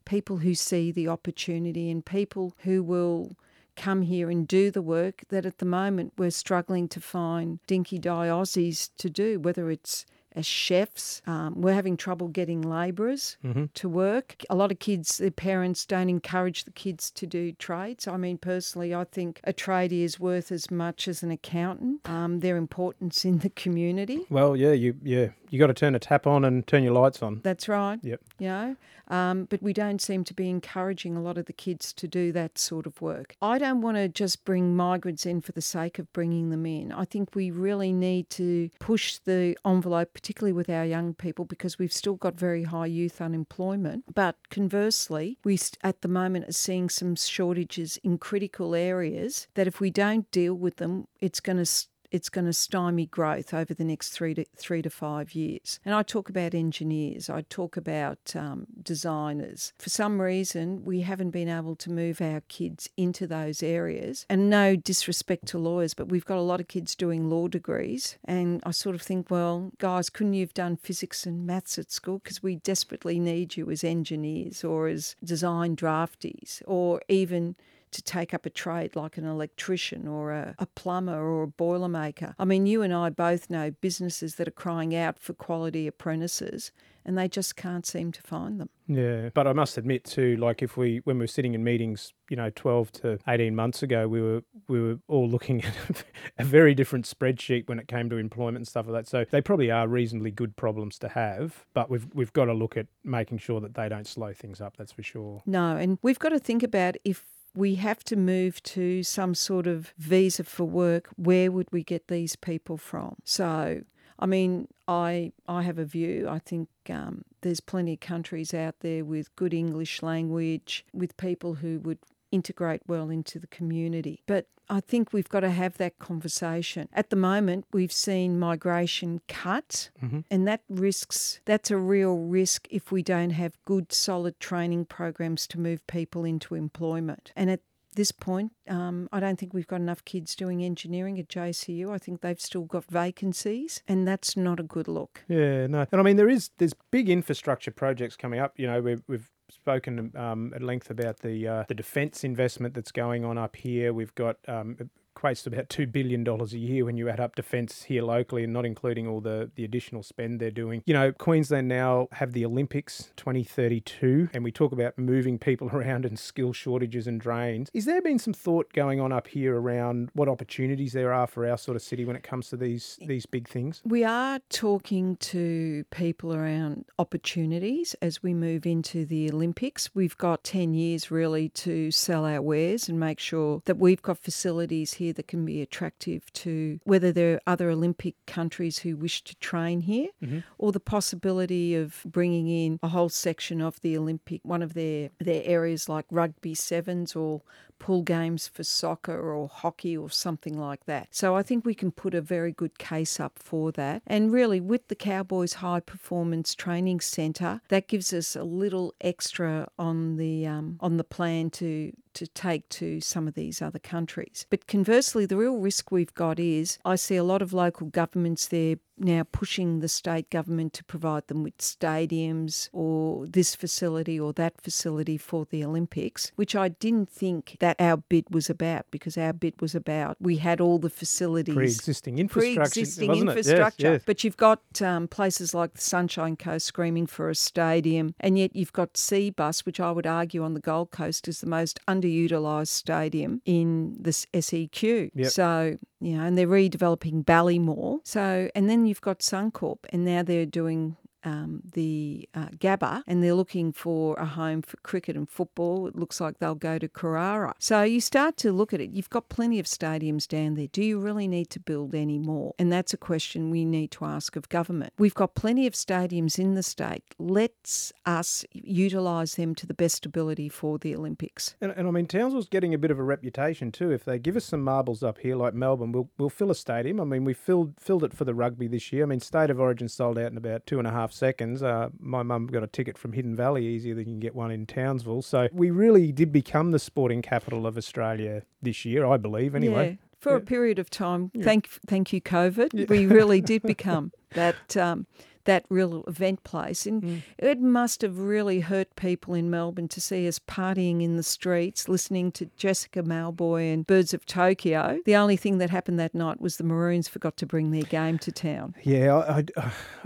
People 0.05 0.37
who 0.37 0.53
see 0.53 0.91
the 0.91 1.07
opportunity 1.07 1.89
and 1.89 2.05
people 2.05 2.53
who 2.59 2.83
will 2.83 3.35
come 3.77 4.01
here 4.01 4.29
and 4.29 4.47
do 4.47 4.71
the 4.71 4.81
work 4.81 5.21
that 5.29 5.45
at 5.45 5.59
the 5.59 5.65
moment 5.65 6.13
we're 6.17 6.31
struggling 6.31 6.89
to 6.89 6.99
find 6.99 7.59
dinky 7.67 7.99
die 7.99 8.27
Aussies 8.27 8.89
to 8.97 9.09
do, 9.09 9.39
whether 9.39 9.69
it's 9.69 10.05
as 10.37 10.45
chefs. 10.45 11.21
Um, 11.25 11.59
we're 11.59 11.73
having 11.73 11.97
trouble 11.97 12.27
getting 12.27 12.61
labourers 12.61 13.37
to 13.73 13.89
work. 13.89 14.43
A 14.49 14.55
lot 14.55 14.71
of 14.71 14.79
kids, 14.79 15.17
their 15.17 15.31
parents 15.31 15.85
don't 15.85 16.09
encourage 16.09 16.63
the 16.63 16.71
kids 16.71 17.09
to 17.11 17.25
do 17.25 17.53
trades. 17.53 18.07
I 18.07 18.17
mean, 18.17 18.37
personally, 18.37 18.93
I 18.93 19.03
think 19.05 19.41
a 19.43 19.51
tradie 19.51 20.03
is 20.03 20.19
worth 20.19 20.51
as 20.51 20.69
much 20.69 21.07
as 21.07 21.23
an 21.23 21.31
accountant. 21.31 22.07
Um, 22.07 22.41
their 22.41 22.55
importance 22.55 23.25
in 23.25 23.39
the 23.39 23.49
community. 23.49 24.25
Well, 24.29 24.55
yeah, 24.55 24.73
you 24.73 24.95
yeah, 25.03 25.29
you 25.49 25.59
got 25.59 25.67
to 25.67 25.73
turn 25.73 25.95
a 25.95 25.99
tap 25.99 26.27
on 26.27 26.45
and 26.45 26.65
turn 26.67 26.83
your 26.83 26.93
lights 26.93 27.21
on. 27.21 27.41
That's 27.43 27.67
right. 27.67 27.99
Yep. 28.01 28.21
You 28.39 28.47
know, 28.47 28.75
um, 29.09 29.45
but 29.45 29.61
we 29.61 29.73
don't 29.73 30.01
seem 30.01 30.23
to 30.25 30.33
be 30.33 30.49
encouraging 30.49 31.15
a 31.15 31.21
lot 31.21 31.37
of 31.37 31.45
the 31.45 31.53
kids 31.53 31.93
to 31.93 32.07
do 32.07 32.31
that 32.33 32.57
sort 32.57 32.85
of 32.85 33.01
work. 33.01 33.35
I 33.41 33.57
don't 33.57 33.81
want 33.81 33.97
to 33.97 34.09
just 34.09 34.43
bring 34.45 34.75
migrants 34.75 35.25
in 35.25 35.41
for 35.41 35.51
the 35.51 35.61
sake 35.61 35.99
of 35.99 36.11
bringing 36.13 36.49
them 36.49 36.65
in. 36.65 36.91
I 36.91 37.05
think 37.05 37.33
we 37.33 37.51
really 37.51 37.93
need 37.93 38.29
to 38.31 38.69
push 38.79 39.17
the 39.19 39.57
envelope, 39.65 40.13
particularly 40.13 40.53
with 40.53 40.69
our 40.69 40.85
young 40.85 41.13
people, 41.13 41.45
because 41.45 41.79
we've 41.79 41.93
still 41.93 42.15
got 42.15 42.37
very 42.37 42.63
high 42.63 42.87
youth 42.87 43.21
unemployment. 43.21 44.03
But 44.13 44.35
conversely, 44.49 45.37
we 45.43 45.57
at 45.83 46.01
the 46.01 46.07
moment 46.07 46.49
are 46.49 46.53
seeing 46.53 46.89
some 46.89 47.15
shortages 47.15 47.97
in 48.03 48.17
critical 48.17 48.75
areas 48.75 49.47
that 49.55 49.67
if 49.67 49.79
we 49.79 49.89
don't 49.89 50.29
deal 50.31 50.53
with 50.53 50.77
them, 50.77 51.07
it's 51.19 51.39
going 51.39 51.57
to 51.57 51.87
it's 52.11 52.29
going 52.29 52.45
to 52.45 52.53
stymie 52.53 53.05
growth 53.05 53.53
over 53.53 53.73
the 53.73 53.83
next 53.83 54.09
three 54.09 54.33
to 54.33 54.45
three 54.55 54.81
to 54.81 54.89
five 54.89 55.33
years. 55.33 55.79
And 55.85 55.93
I 55.93 56.03
talk 56.03 56.29
about 56.29 56.53
engineers, 56.53 57.29
I 57.29 57.41
talk 57.41 57.77
about 57.77 58.35
um, 58.35 58.67
designers. 58.81 59.73
For 59.77 59.89
some 59.89 60.21
reason, 60.21 60.83
we 60.85 61.01
haven't 61.01 61.31
been 61.31 61.49
able 61.49 61.75
to 61.77 61.91
move 61.91 62.21
our 62.21 62.41
kids 62.41 62.89
into 62.97 63.27
those 63.27 63.61
areas. 63.61 64.25
And 64.29 64.49
no 64.49 64.75
disrespect 64.75 65.45
to 65.47 65.57
lawyers, 65.57 65.93
but 65.93 66.09
we've 66.09 66.25
got 66.25 66.37
a 66.37 66.41
lot 66.41 66.59
of 66.59 66.67
kids 66.67 66.95
doing 66.95 67.29
law 67.29 67.47
degrees. 67.47 68.17
And 68.25 68.61
I 68.65 68.71
sort 68.71 68.95
of 68.95 69.01
think, 69.01 69.29
well, 69.29 69.71
guys, 69.77 70.09
couldn't 70.09 70.33
you 70.33 70.41
have 70.41 70.53
done 70.53 70.77
physics 70.77 71.25
and 71.25 71.45
maths 71.45 71.77
at 71.77 71.91
school? 71.91 72.19
Because 72.19 72.43
we 72.43 72.55
desperately 72.55 73.19
need 73.19 73.57
you 73.57 73.69
as 73.71 73.83
engineers 73.83 74.63
or 74.63 74.87
as 74.87 75.15
design 75.23 75.75
draftees 75.75 76.61
or 76.65 77.01
even 77.07 77.55
to 77.91 78.01
take 78.01 78.33
up 78.33 78.45
a 78.45 78.49
trade 78.49 78.95
like 78.95 79.17
an 79.17 79.25
electrician 79.25 80.07
or 80.07 80.31
a, 80.31 80.55
a 80.59 80.65
plumber 80.65 81.19
or 81.19 81.43
a 81.43 81.47
boilermaker. 81.47 82.33
I 82.37 82.45
mean, 82.45 82.65
you 82.65 82.81
and 82.81 82.93
I 82.93 83.09
both 83.09 83.49
know 83.49 83.71
businesses 83.71 84.35
that 84.35 84.47
are 84.47 84.51
crying 84.51 84.95
out 84.95 85.19
for 85.19 85.33
quality 85.33 85.87
apprentices 85.87 86.71
and 87.07 87.17
they 87.17 87.29
just 87.29 87.55
can't 87.55 87.85
seem 87.85 88.11
to 88.11 88.21
find 88.21 88.59
them. 88.59 88.69
Yeah, 88.85 89.29
but 89.33 89.47
I 89.47 89.53
must 89.53 89.77
admit 89.77 90.03
too, 90.03 90.35
like 90.35 90.61
if 90.61 90.75
we 90.75 91.01
when 91.05 91.17
we 91.17 91.23
were 91.23 91.27
sitting 91.27 91.53
in 91.53 91.63
meetings, 91.63 92.13
you 92.29 92.35
know, 92.35 92.49
twelve 92.49 92.91
to 92.93 93.17
eighteen 93.27 93.55
months 93.55 93.81
ago, 93.81 94.07
we 94.07 94.21
were 94.21 94.43
we 94.67 94.81
were 94.81 94.99
all 95.07 95.27
looking 95.27 95.63
at 95.89 96.03
a 96.37 96.43
very 96.43 96.75
different 96.75 97.05
spreadsheet 97.05 97.67
when 97.69 97.79
it 97.79 97.87
came 97.87 98.09
to 98.09 98.17
employment 98.17 98.57
and 98.57 98.67
stuff 98.67 98.85
like 98.87 99.05
that. 99.05 99.09
So 99.09 99.25
they 99.31 99.41
probably 99.41 99.71
are 99.71 99.87
reasonably 99.87 100.31
good 100.31 100.57
problems 100.57 100.99
to 100.99 101.07
have, 101.09 101.65
but 101.73 101.89
we've 101.89 102.07
we've 102.13 102.33
got 102.33 102.45
to 102.45 102.53
look 102.53 102.75
at 102.75 102.87
making 103.05 103.37
sure 103.37 103.61
that 103.61 103.73
they 103.73 103.87
don't 103.87 104.05
slow 104.05 104.33
things 104.33 104.59
up. 104.59 104.75
That's 104.75 104.91
for 104.91 105.03
sure. 105.03 105.41
No, 105.45 105.77
and 105.77 105.97
we've 106.01 106.19
got 106.19 106.29
to 106.29 106.39
think 106.39 106.61
about 106.61 106.97
if 107.05 107.25
we 107.57 107.73
have 107.75 108.03
to 108.03 108.15
move 108.15 108.61
to 108.61 109.01
some 109.01 109.33
sort 109.33 109.65
of 109.65 109.91
visa 109.97 110.43
for 110.43 110.63
work, 110.65 111.09
where 111.15 111.51
would 111.51 111.67
we 111.71 111.83
get 111.83 112.07
these 112.07 112.35
people 112.35 112.77
from? 112.77 113.15
So, 113.23 113.81
I 114.19 114.25
mean, 114.27 114.67
I 114.87 115.31
I 115.47 115.63
have 115.63 115.79
a 115.79 115.85
view. 115.85 116.27
I 116.29 116.37
think 116.37 116.69
um, 116.89 117.23
there's 117.41 117.59
plenty 117.59 117.93
of 117.93 117.99
countries 117.99 118.53
out 118.53 118.75
there 118.81 119.03
with 119.03 119.35
good 119.35 119.55
English 119.55 120.03
language, 120.03 120.85
with 120.93 121.17
people 121.17 121.55
who 121.55 121.79
would 121.79 121.99
integrate 122.31 122.81
well 122.87 123.09
into 123.09 123.39
the 123.39 123.47
community. 123.47 124.23
But 124.25 124.47
I 124.69 124.81
think 124.81 125.13
we've 125.13 125.29
got 125.29 125.41
to 125.41 125.49
have 125.49 125.77
that 125.77 125.97
conversation. 125.97 126.89
At 126.91 127.09
the 127.09 127.15
moment, 127.15 127.65
we've 127.71 127.91
seen 127.91 128.37
migration 128.39 129.21
cut, 129.27 129.89
and 130.29 130.47
that 130.47 130.61
risks, 130.69 131.39
that's 131.45 131.71
a 131.71 131.77
real 131.77 132.17
risk 132.17 132.67
if 132.69 132.91
we 132.91 133.01
don't 133.01 133.29
have 133.31 133.57
good, 133.65 133.93
solid 133.93 134.39
training 134.39 134.85
programs 134.85 135.47
to 135.47 135.59
move 135.59 135.85
people 135.87 136.25
into 136.25 136.55
employment. 136.55 137.31
And 137.35 137.49
at 137.49 137.61
this 137.95 138.11
point, 138.11 138.51
um, 138.69 139.09
I 139.11 139.19
don't 139.19 139.39
think 139.39 139.53
we've 139.53 139.67
got 139.67 139.81
enough 139.81 140.05
kids 140.05 140.35
doing 140.35 140.63
engineering 140.63 141.19
at 141.19 141.29
JCU. 141.29 141.89
I 141.89 141.97
think 141.97 142.21
they've 142.21 142.39
still 142.39 142.63
got 142.63 142.85
vacancies, 142.85 143.81
and 143.87 144.07
that's 144.07 144.37
not 144.37 144.59
a 144.59 144.63
good 144.63 144.87
look. 144.87 145.23
Yeah, 145.27 145.67
no, 145.67 145.85
and 145.91 145.99
I 145.99 146.03
mean 146.03 146.17
there 146.17 146.29
is 146.29 146.51
there's 146.57 146.73
big 146.91 147.09
infrastructure 147.09 147.71
projects 147.71 148.15
coming 148.15 148.39
up. 148.39 148.53
You 148.57 148.67
know, 148.67 148.81
we've 148.81 149.03
we've 149.07 149.29
spoken 149.67 150.13
um, 150.15 150.53
at 150.55 150.63
length 150.63 150.89
about 150.89 151.19
the 151.19 151.45
uh, 151.45 151.63
the 151.67 151.75
defence 151.75 152.23
investment 152.23 152.73
that's 152.73 152.91
going 152.91 153.25
on 153.25 153.37
up 153.37 153.57
here. 153.57 153.91
We've 153.91 154.15
got 154.15 154.37
um, 154.47 154.89
equates 155.17 155.43
to 155.43 155.49
about 155.49 155.69
two 155.69 155.87
billion 155.87 156.23
dollars 156.23 156.53
a 156.53 156.57
year 156.57 156.85
when 156.85 156.97
you 156.97 157.09
add 157.09 157.19
up 157.19 157.35
defence 157.35 157.83
here 157.83 158.03
locally, 158.03 158.43
and 158.43 158.53
not 158.53 158.65
including 158.65 159.07
all 159.07 159.21
the 159.21 159.49
the 159.55 159.63
additional 159.63 160.03
spend 160.03 160.39
they're 160.39 160.51
doing. 160.51 160.83
You 160.85 160.93
know, 160.93 161.11
Queensland 161.11 161.67
now 161.67 162.07
have 162.13 162.33
the 162.33 162.45
Olympics 162.45 163.11
2032, 163.17 164.29
and 164.33 164.43
we 164.43 164.51
talk 164.51 164.71
about 164.71 164.97
moving 164.97 165.37
people 165.37 165.69
around 165.73 166.05
and 166.05 166.17
skill 166.17 166.53
shortages 166.53 167.07
and 167.07 167.19
drains. 167.19 167.69
Is 167.73 167.85
there 167.85 168.01
been 168.01 168.19
some 168.19 168.33
thought 168.33 168.71
going 168.73 168.99
on 168.99 169.11
up 169.11 169.27
here 169.27 169.59
around 169.59 170.09
what 170.13 170.27
opportunities 170.27 170.93
there 170.93 171.13
are 171.13 171.27
for 171.27 171.47
our 171.47 171.57
sort 171.57 171.75
of 171.75 171.81
city 171.81 172.05
when 172.05 172.15
it 172.15 172.23
comes 172.23 172.49
to 172.49 172.57
these 172.57 172.99
these 173.01 173.25
big 173.25 173.47
things? 173.47 173.81
We 173.85 174.03
are 174.03 174.39
talking 174.49 175.17
to 175.17 175.83
people 175.91 176.33
around 176.33 176.85
opportunities 176.99 177.95
as 178.01 178.21
we 178.21 178.33
move 178.33 178.65
into 178.65 179.05
the 179.05 179.31
Olympics. 179.31 179.89
We've 179.93 180.17
got 180.17 180.43
10 180.43 180.73
years 180.73 181.11
really 181.11 181.49
to 181.49 181.91
sell 181.91 182.25
our 182.25 182.41
wares 182.41 182.89
and 182.89 182.99
make 182.99 183.19
sure 183.19 183.61
that 183.65 183.77
we've 183.77 184.01
got 184.01 184.17
facilities 184.17 184.93
here 184.93 185.06
that 185.11 185.27
can 185.27 185.45
be 185.45 185.61
attractive 185.61 186.31
to 186.33 186.79
whether 186.83 187.11
there 187.11 187.35
are 187.35 187.41
other 187.47 187.69
Olympic 187.69 188.15
countries 188.25 188.79
who 188.79 188.95
wish 188.95 189.23
to 189.23 189.35
train 189.37 189.81
here 189.81 190.09
or 190.57 190.71
the 190.71 190.79
possibility 190.79 191.75
of 191.75 192.01
bringing 192.05 192.47
in 192.47 192.79
a 192.83 192.89
whole 192.89 193.09
section 193.09 193.61
of 193.61 193.79
the 193.81 193.97
Olympic, 193.97 194.41
one 194.43 194.61
of 194.61 194.73
their, 194.73 195.09
their 195.19 195.41
areas 195.45 195.89
like 195.89 196.05
rugby 196.11 196.53
sevens 196.53 197.15
or 197.15 197.41
pool 197.79 198.01
games 198.01 198.47
for 198.47 198.63
soccer 198.63 199.31
or 199.31 199.47
hockey 199.47 199.95
or 199.95 200.09
something 200.09 200.57
like 200.57 200.85
that. 200.85 201.07
So 201.11 201.35
I 201.35 201.43
think 201.43 201.65
we 201.65 201.73
can 201.73 201.91
put 201.91 202.13
a 202.13 202.21
very 202.21 202.51
good 202.51 202.77
case 202.77 203.19
up 203.19 203.39
for 203.39 203.71
that. 203.73 204.01
And 204.07 204.31
really, 204.31 204.59
with 204.59 204.87
the 204.87 204.95
Cowboys 204.95 205.53
High 205.53 205.79
Performance 205.79 206.55
Training 206.55 207.01
Centre, 207.01 207.61
that 207.69 207.87
gives 207.87 208.13
us 208.13 208.35
a 208.35 208.43
little 208.43 208.93
extra 209.01 209.67
on 209.77 210.17
the 210.17 210.47
um, 210.47 210.77
on 210.79 210.97
the 210.97 211.03
plan 211.03 211.49
to 211.51 211.93
to 212.17 212.25
take 212.25 212.67
to 212.69 212.99
some 212.99 213.27
of 213.27 213.35
these 213.35 213.61
other 213.61 213.77
countries. 213.77 214.47
But 214.49 214.65
conversely, 214.65 214.96
the 215.27 215.37
real 215.37 215.57
risk 215.57 215.91
we've 215.91 216.13
got 216.15 216.39
is 216.39 216.79
I 216.83 216.95
see 216.95 217.17
a 217.17 217.23
lot 217.23 217.43
of 217.43 217.53
local 217.53 217.85
governments 217.85 218.47
there 218.47 218.77
now 218.97 219.23
pushing 219.31 219.79
the 219.79 219.87
state 219.87 220.29
government 220.29 220.73
to 220.73 220.83
provide 220.83 221.27
them 221.27 221.43
with 221.43 221.57
stadiums 221.57 222.69
or 222.73 223.25
this 223.27 223.55
facility 223.55 224.19
or 224.19 224.33
that 224.33 224.59
facility 224.61 225.17
for 225.17 225.45
the 225.49 225.63
Olympics, 225.63 226.31
which 226.35 226.55
I 226.55 226.69
didn't 226.69 227.09
think 227.09 227.57
that 227.59 227.75
our 227.79 227.97
bid 227.97 228.25
was 228.33 228.49
about 228.49 228.85
because 228.91 229.17
our 229.17 229.33
bid 229.33 229.61
was 229.61 229.75
about 229.75 230.17
we 230.19 230.37
had 230.37 230.59
all 230.61 230.79
the 230.79 230.89
facilities. 230.89 231.55
Pre-existing 231.55 232.19
infrastructure, 232.19 232.71
Pre-existing 232.71 233.07
wasn't? 233.09 233.27
Yes, 233.27 233.37
infrastructure. 233.37 233.91
yes. 233.93 234.01
But 234.05 234.23
you've 234.23 234.37
got 234.37 234.81
um, 234.81 235.07
places 235.07 235.53
like 235.53 235.73
the 235.73 235.81
Sunshine 235.81 236.35
Coast 236.35 236.65
screaming 236.65 237.07
for 237.07 237.29
a 237.29 237.35
stadium, 237.35 238.15
and 238.19 238.37
yet 238.37 238.55
you've 238.55 238.73
got 238.73 238.93
Cbus, 238.93 239.65
which 239.65 239.79
I 239.79 239.91
would 239.91 240.07
argue 240.07 240.43
on 240.43 240.53
the 240.53 240.59
Gold 240.59 240.91
Coast 240.91 241.27
is 241.27 241.41
the 241.41 241.47
most 241.47 241.79
underutilised 241.87 242.67
stadium 242.67 243.41
in 243.45 243.95
the 243.99 244.11
SEQ. 244.11 245.11
Yep. 245.13 245.31
So 245.31 245.77
you 245.99 246.15
know, 246.17 246.23
and 246.23 246.37
they're 246.37 246.47
redeveloping 246.47 247.23
Ballymore. 247.23 247.99
So, 248.03 248.49
and 248.53 248.69
then 248.69 248.85
you've 248.85 249.01
got 249.01 249.19
Suncorp, 249.19 249.79
and 249.89 250.05
now 250.05 250.23
they're 250.23 250.45
doing 250.45 250.97
um, 251.27 251.61
the 251.73 252.27
uh, 252.33 252.47
Gabba, 252.57 253.03
and 253.05 253.21
they're 253.21 253.33
looking 253.33 253.73
for 253.73 254.15
a 254.15 254.25
home 254.25 254.61
for 254.61 254.77
cricket 254.77 255.15
and 255.17 255.29
football. 255.29 255.87
It 255.87 255.95
looks 255.95 256.21
like 256.21 256.39
they'll 256.39 256.55
go 256.55 256.79
to 256.79 256.87
Carrara. 256.87 257.53
So 257.59 257.83
you 257.83 257.99
start 257.99 258.37
to 258.37 258.51
look 258.51 258.73
at 258.73 258.79
it. 258.79 258.91
You've 258.91 259.09
got 259.09 259.27
plenty 259.27 259.59
of 259.59 259.65
stadiums 259.65 260.27
down 260.27 260.55
there. 260.55 260.67
Do 260.67 260.81
you 260.83 260.99
really 260.99 261.27
need 261.27 261.49
to 261.51 261.59
build 261.59 261.93
any 261.93 262.17
more? 262.17 262.53
And 262.57 262.71
that's 262.71 262.93
a 262.93 262.97
question 262.97 263.49
we 263.49 263.65
need 263.65 263.91
to 263.91 264.05
ask 264.05 264.35
of 264.35 264.47
government. 264.47 264.93
We've 264.97 265.13
got 265.13 265.35
plenty 265.35 265.67
of 265.67 265.73
stadiums 265.73 266.39
in 266.39 266.55
the 266.55 266.63
state. 266.63 267.03
Let's 267.19 267.91
us 268.05 268.45
utilise 268.53 269.35
them 269.35 269.53
to 269.55 269.67
the 269.67 269.73
best 269.73 270.05
ability 270.05 270.49
for 270.49 270.77
the 270.77 270.95
Olympics. 270.95 271.55
And, 271.59 271.73
and 271.75 271.87
I 271.87 271.91
mean, 271.91 272.05
Townsville's 272.07 272.47
getting 272.47 272.73
a 272.73 272.77
bit 272.77 272.91
of 272.91 272.99
a 272.99 273.03
reputation 273.03 273.71
too. 273.71 273.91
If 273.91 274.05
they 274.05 274.17
give 274.17 274.37
us 274.37 274.45
some 274.45 274.63
marbles 274.63 275.03
up 275.03 275.17
here, 275.19 275.35
like 275.35 275.53
Melbourne, 275.53 275.91
we'll, 275.91 276.09
we'll 276.17 276.29
fill 276.29 276.51
a 276.51 276.55
stadium. 276.55 277.01
I 277.01 277.03
mean, 277.03 277.25
we 277.25 277.33
filled 277.33 277.73
filled 277.79 278.03
it 278.03 278.13
for 278.13 278.23
the 278.23 278.33
rugby 278.33 278.67
this 278.67 278.93
year. 278.93 279.03
I 279.03 279.07
mean, 279.07 279.19
State 279.19 279.49
of 279.49 279.59
Origin 279.59 279.89
sold 279.89 280.17
out 280.17 280.31
in 280.31 280.37
about 280.37 280.65
two 280.65 280.79
and 280.79 280.87
a 280.87 280.91
half 280.91 281.11
seconds. 281.17 281.63
Uh, 281.63 281.89
my 281.99 282.23
mum 282.23 282.47
got 282.47 282.63
a 282.63 282.67
ticket 282.67 282.97
from 282.97 283.13
Hidden 283.13 283.35
Valley 283.35 283.65
easier 283.65 283.95
than 283.95 284.07
you 284.07 284.13
can 284.13 284.19
get 284.19 284.35
one 284.35 284.51
in 284.51 284.65
Townsville. 284.65 285.21
So 285.21 285.47
we 285.51 285.71
really 285.71 286.11
did 286.11 286.31
become 286.31 286.71
the 286.71 286.79
sporting 286.79 287.21
capital 287.21 287.65
of 287.65 287.77
Australia 287.77 288.43
this 288.61 288.85
year, 288.85 289.05
I 289.05 289.17
believe, 289.17 289.55
anyway. 289.55 289.89
Yeah. 289.89 290.05
For 290.19 290.31
yeah. 290.31 290.37
a 290.37 290.41
period 290.41 290.79
of 290.79 290.89
time, 290.89 291.31
yeah. 291.33 291.43
thank 291.43 291.69
thank 291.87 292.11
you, 292.11 292.21
COVID. 292.21 292.69
Yeah. 292.73 292.85
We 292.89 293.05
really 293.05 293.39
did 293.39 293.61
become 293.75 294.11
that 294.31 294.75
um, 294.75 295.05
that 295.47 295.65
real 295.69 296.03
event 296.07 296.43
place. 296.43 296.85
And 296.85 297.01
mm. 297.01 297.21
it 297.39 297.59
must 297.59 298.03
have 298.03 298.19
really 298.19 298.59
hurt 298.59 298.95
people 298.95 299.33
in 299.33 299.49
Melbourne 299.49 299.87
to 299.87 299.99
see 299.99 300.27
us 300.27 300.37
partying 300.37 301.01
in 301.01 301.17
the 301.17 301.23
streets, 301.23 301.89
listening 301.89 302.31
to 302.33 302.45
Jessica 302.57 303.01
Mauboy 303.01 303.73
and 303.73 303.87
Birds 303.87 304.13
of 304.13 304.25
Tokyo. 304.25 304.99
The 305.05 305.15
only 305.15 305.37
thing 305.37 305.57
that 305.57 305.71
happened 305.71 305.99
that 305.99 306.13
night 306.13 306.39
was 306.39 306.57
the 306.57 306.63
Maroons 306.63 307.07
forgot 307.07 307.37
to 307.37 307.45
bring 307.45 307.71
their 307.71 307.83
game 307.83 308.19
to 308.19 308.31
town. 308.31 308.75
Yeah, 308.83 309.15
I, 309.15 309.45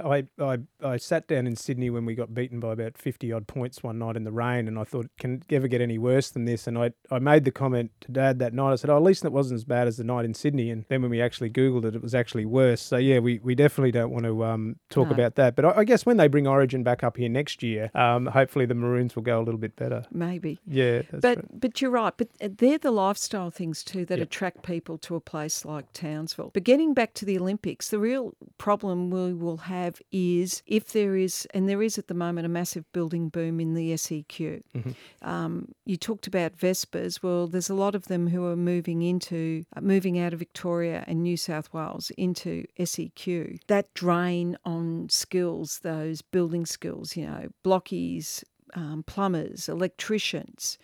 I, 0.04 0.24
I, 0.40 0.58
I, 0.84 0.98
sat 0.98 1.28
down 1.28 1.48
in 1.48 1.56
Sydney 1.56 1.90
when 1.90 2.06
we 2.06 2.14
got 2.14 2.34
beaten 2.34 2.60
by 2.60 2.74
about 2.74 2.98
50 2.98 3.32
odd 3.34 3.48
points 3.48 3.82
one 3.82 3.98
night 3.98 4.16
in 4.16 4.24
the 4.24 4.32
rain, 4.32 4.68
and 4.68 4.78
I 4.78 4.84
thought, 4.84 5.10
can 5.18 5.44
it 5.50 5.54
ever 5.54 5.68
get 5.68 5.82
any 5.82 5.98
worse 5.98 6.30
than 6.30 6.46
this? 6.46 6.68
And 6.68 6.78
I, 6.78 6.92
I 7.10 7.20
made 7.20 7.44
the 7.44 7.52
comment 7.52 7.92
to 8.02 8.12
Dad 8.12 8.40
that 8.40 8.54
night. 8.54 8.72
I 8.72 8.76
said, 8.76 8.90
oh, 8.90 8.98
at 8.98 9.04
least 9.04 9.26
it 9.26 9.32
wasn't 9.32 9.58
as 9.58 9.66
bad 9.66 9.88
as 9.88 9.98
the 9.98 10.04
night 10.04 10.26
in 10.26 10.34
Sydney. 10.34 10.70
And 10.70 10.86
then 10.90 11.02
when 11.02 11.10
we 11.10 11.22
actually 11.22 11.50
Googled 11.50 11.86
it, 11.86 11.96
it 11.96 12.02
was 12.02 12.14
actually 12.14 12.46
worse. 12.46 12.82
So, 12.82 12.98
yeah, 12.98 13.20
we, 13.20 13.40
we 13.40 13.56
definitely 13.56 13.92
don't 13.92 14.12
want 14.12 14.26
to 14.26 14.44
um, 14.46 14.76
talk 14.90 15.08
no. 15.08 15.16
about 15.16 15.31
about 15.32 15.56
that. 15.56 15.56
But 15.56 15.78
I, 15.78 15.82
I, 15.82 15.84
guess 15.84 16.06
when 16.06 16.18
they 16.18 16.28
bring 16.28 16.48
Origin 16.48 16.84
back 16.84 17.04
up 17.04 17.18
here 17.18 17.30
next 17.30 17.64
year, 17.64 17.92
um, 17.96 18.28
hopefully 18.28 18.66
the 18.66 18.76
Maroons 18.76 19.16
will 19.16 19.24
go 19.24 19.40
a 19.40 19.44
little 19.44 19.60
bit 19.60 19.76
better. 19.76 20.04
Maybe. 20.12 20.60
Yeah. 20.68 21.02
but 21.12 21.38
right. 21.38 21.60
but 21.60 21.82
you're 21.82 21.92
right. 21.92 22.14
But 22.16 22.30
uh, 22.42 22.50
they're 22.58 22.78
the 22.78 22.92
lifestyle 22.92 23.50
things 23.50 23.84
too 23.84 24.06
that 24.06 24.20
yep. 24.20 24.28
attract 24.28 24.64
people 24.64 24.98
to 25.00 25.16
a 25.16 25.20
place 25.20 25.66
like 25.66 25.92
Townsville. 25.94 26.52
But 26.54 26.64
getting 26.64 26.94
back 26.94 27.14
to 27.16 27.26
the 27.26 27.38
Olympics, 27.38 27.90
the 27.90 28.00
real 28.00 28.34
problem 28.58 29.10
we 29.10 29.34
will 29.34 29.58
have 29.58 30.02
is 30.12 30.64
if 30.66 30.92
there 30.92 31.16
is, 31.16 31.48
and 31.54 31.68
there 31.68 31.82
is 31.82 31.98
at 31.98 32.08
the 32.08 32.14
moment, 32.14 32.46
a 32.46 32.50
massive 32.50 32.92
building 32.92 33.30
boom 33.30 33.60
in 33.60 33.74
the 33.74 33.96
SEQ. 33.98 34.64
Mm-hmm. 34.76 34.92
Um, 35.22 35.74
you 35.86 35.98
talked 35.98 36.28
about 36.28 36.56
Vespers. 36.58 37.24
Well, 37.24 37.48
there's 37.48 37.70
a 37.70 37.76
lot 37.76 37.96
of 37.96 38.06
them 38.06 38.28
who 38.28 38.46
are 38.46 38.56
moving 38.56 39.02
into 39.02 39.64
uh, 39.76 39.82
moving 39.82 40.20
out 40.20 40.34
of 40.34 40.40
Victoria 40.40 41.04
and 41.08 41.22
New 41.22 41.38
South 41.38 41.72
Wales 41.74 42.12
into 42.18 42.66
SEQ. 42.84 43.60
That 43.68 43.94
drain 43.94 44.58
on 44.66 45.10
skills, 45.22 45.80
those 45.80 46.22
building 46.22 46.66
skills, 46.66 47.16
you 47.16 47.26
know, 47.26 47.50
blockies, 47.64 48.44
um, 48.74 49.04
plumbers, 49.06 49.70
electricians, 49.70 50.78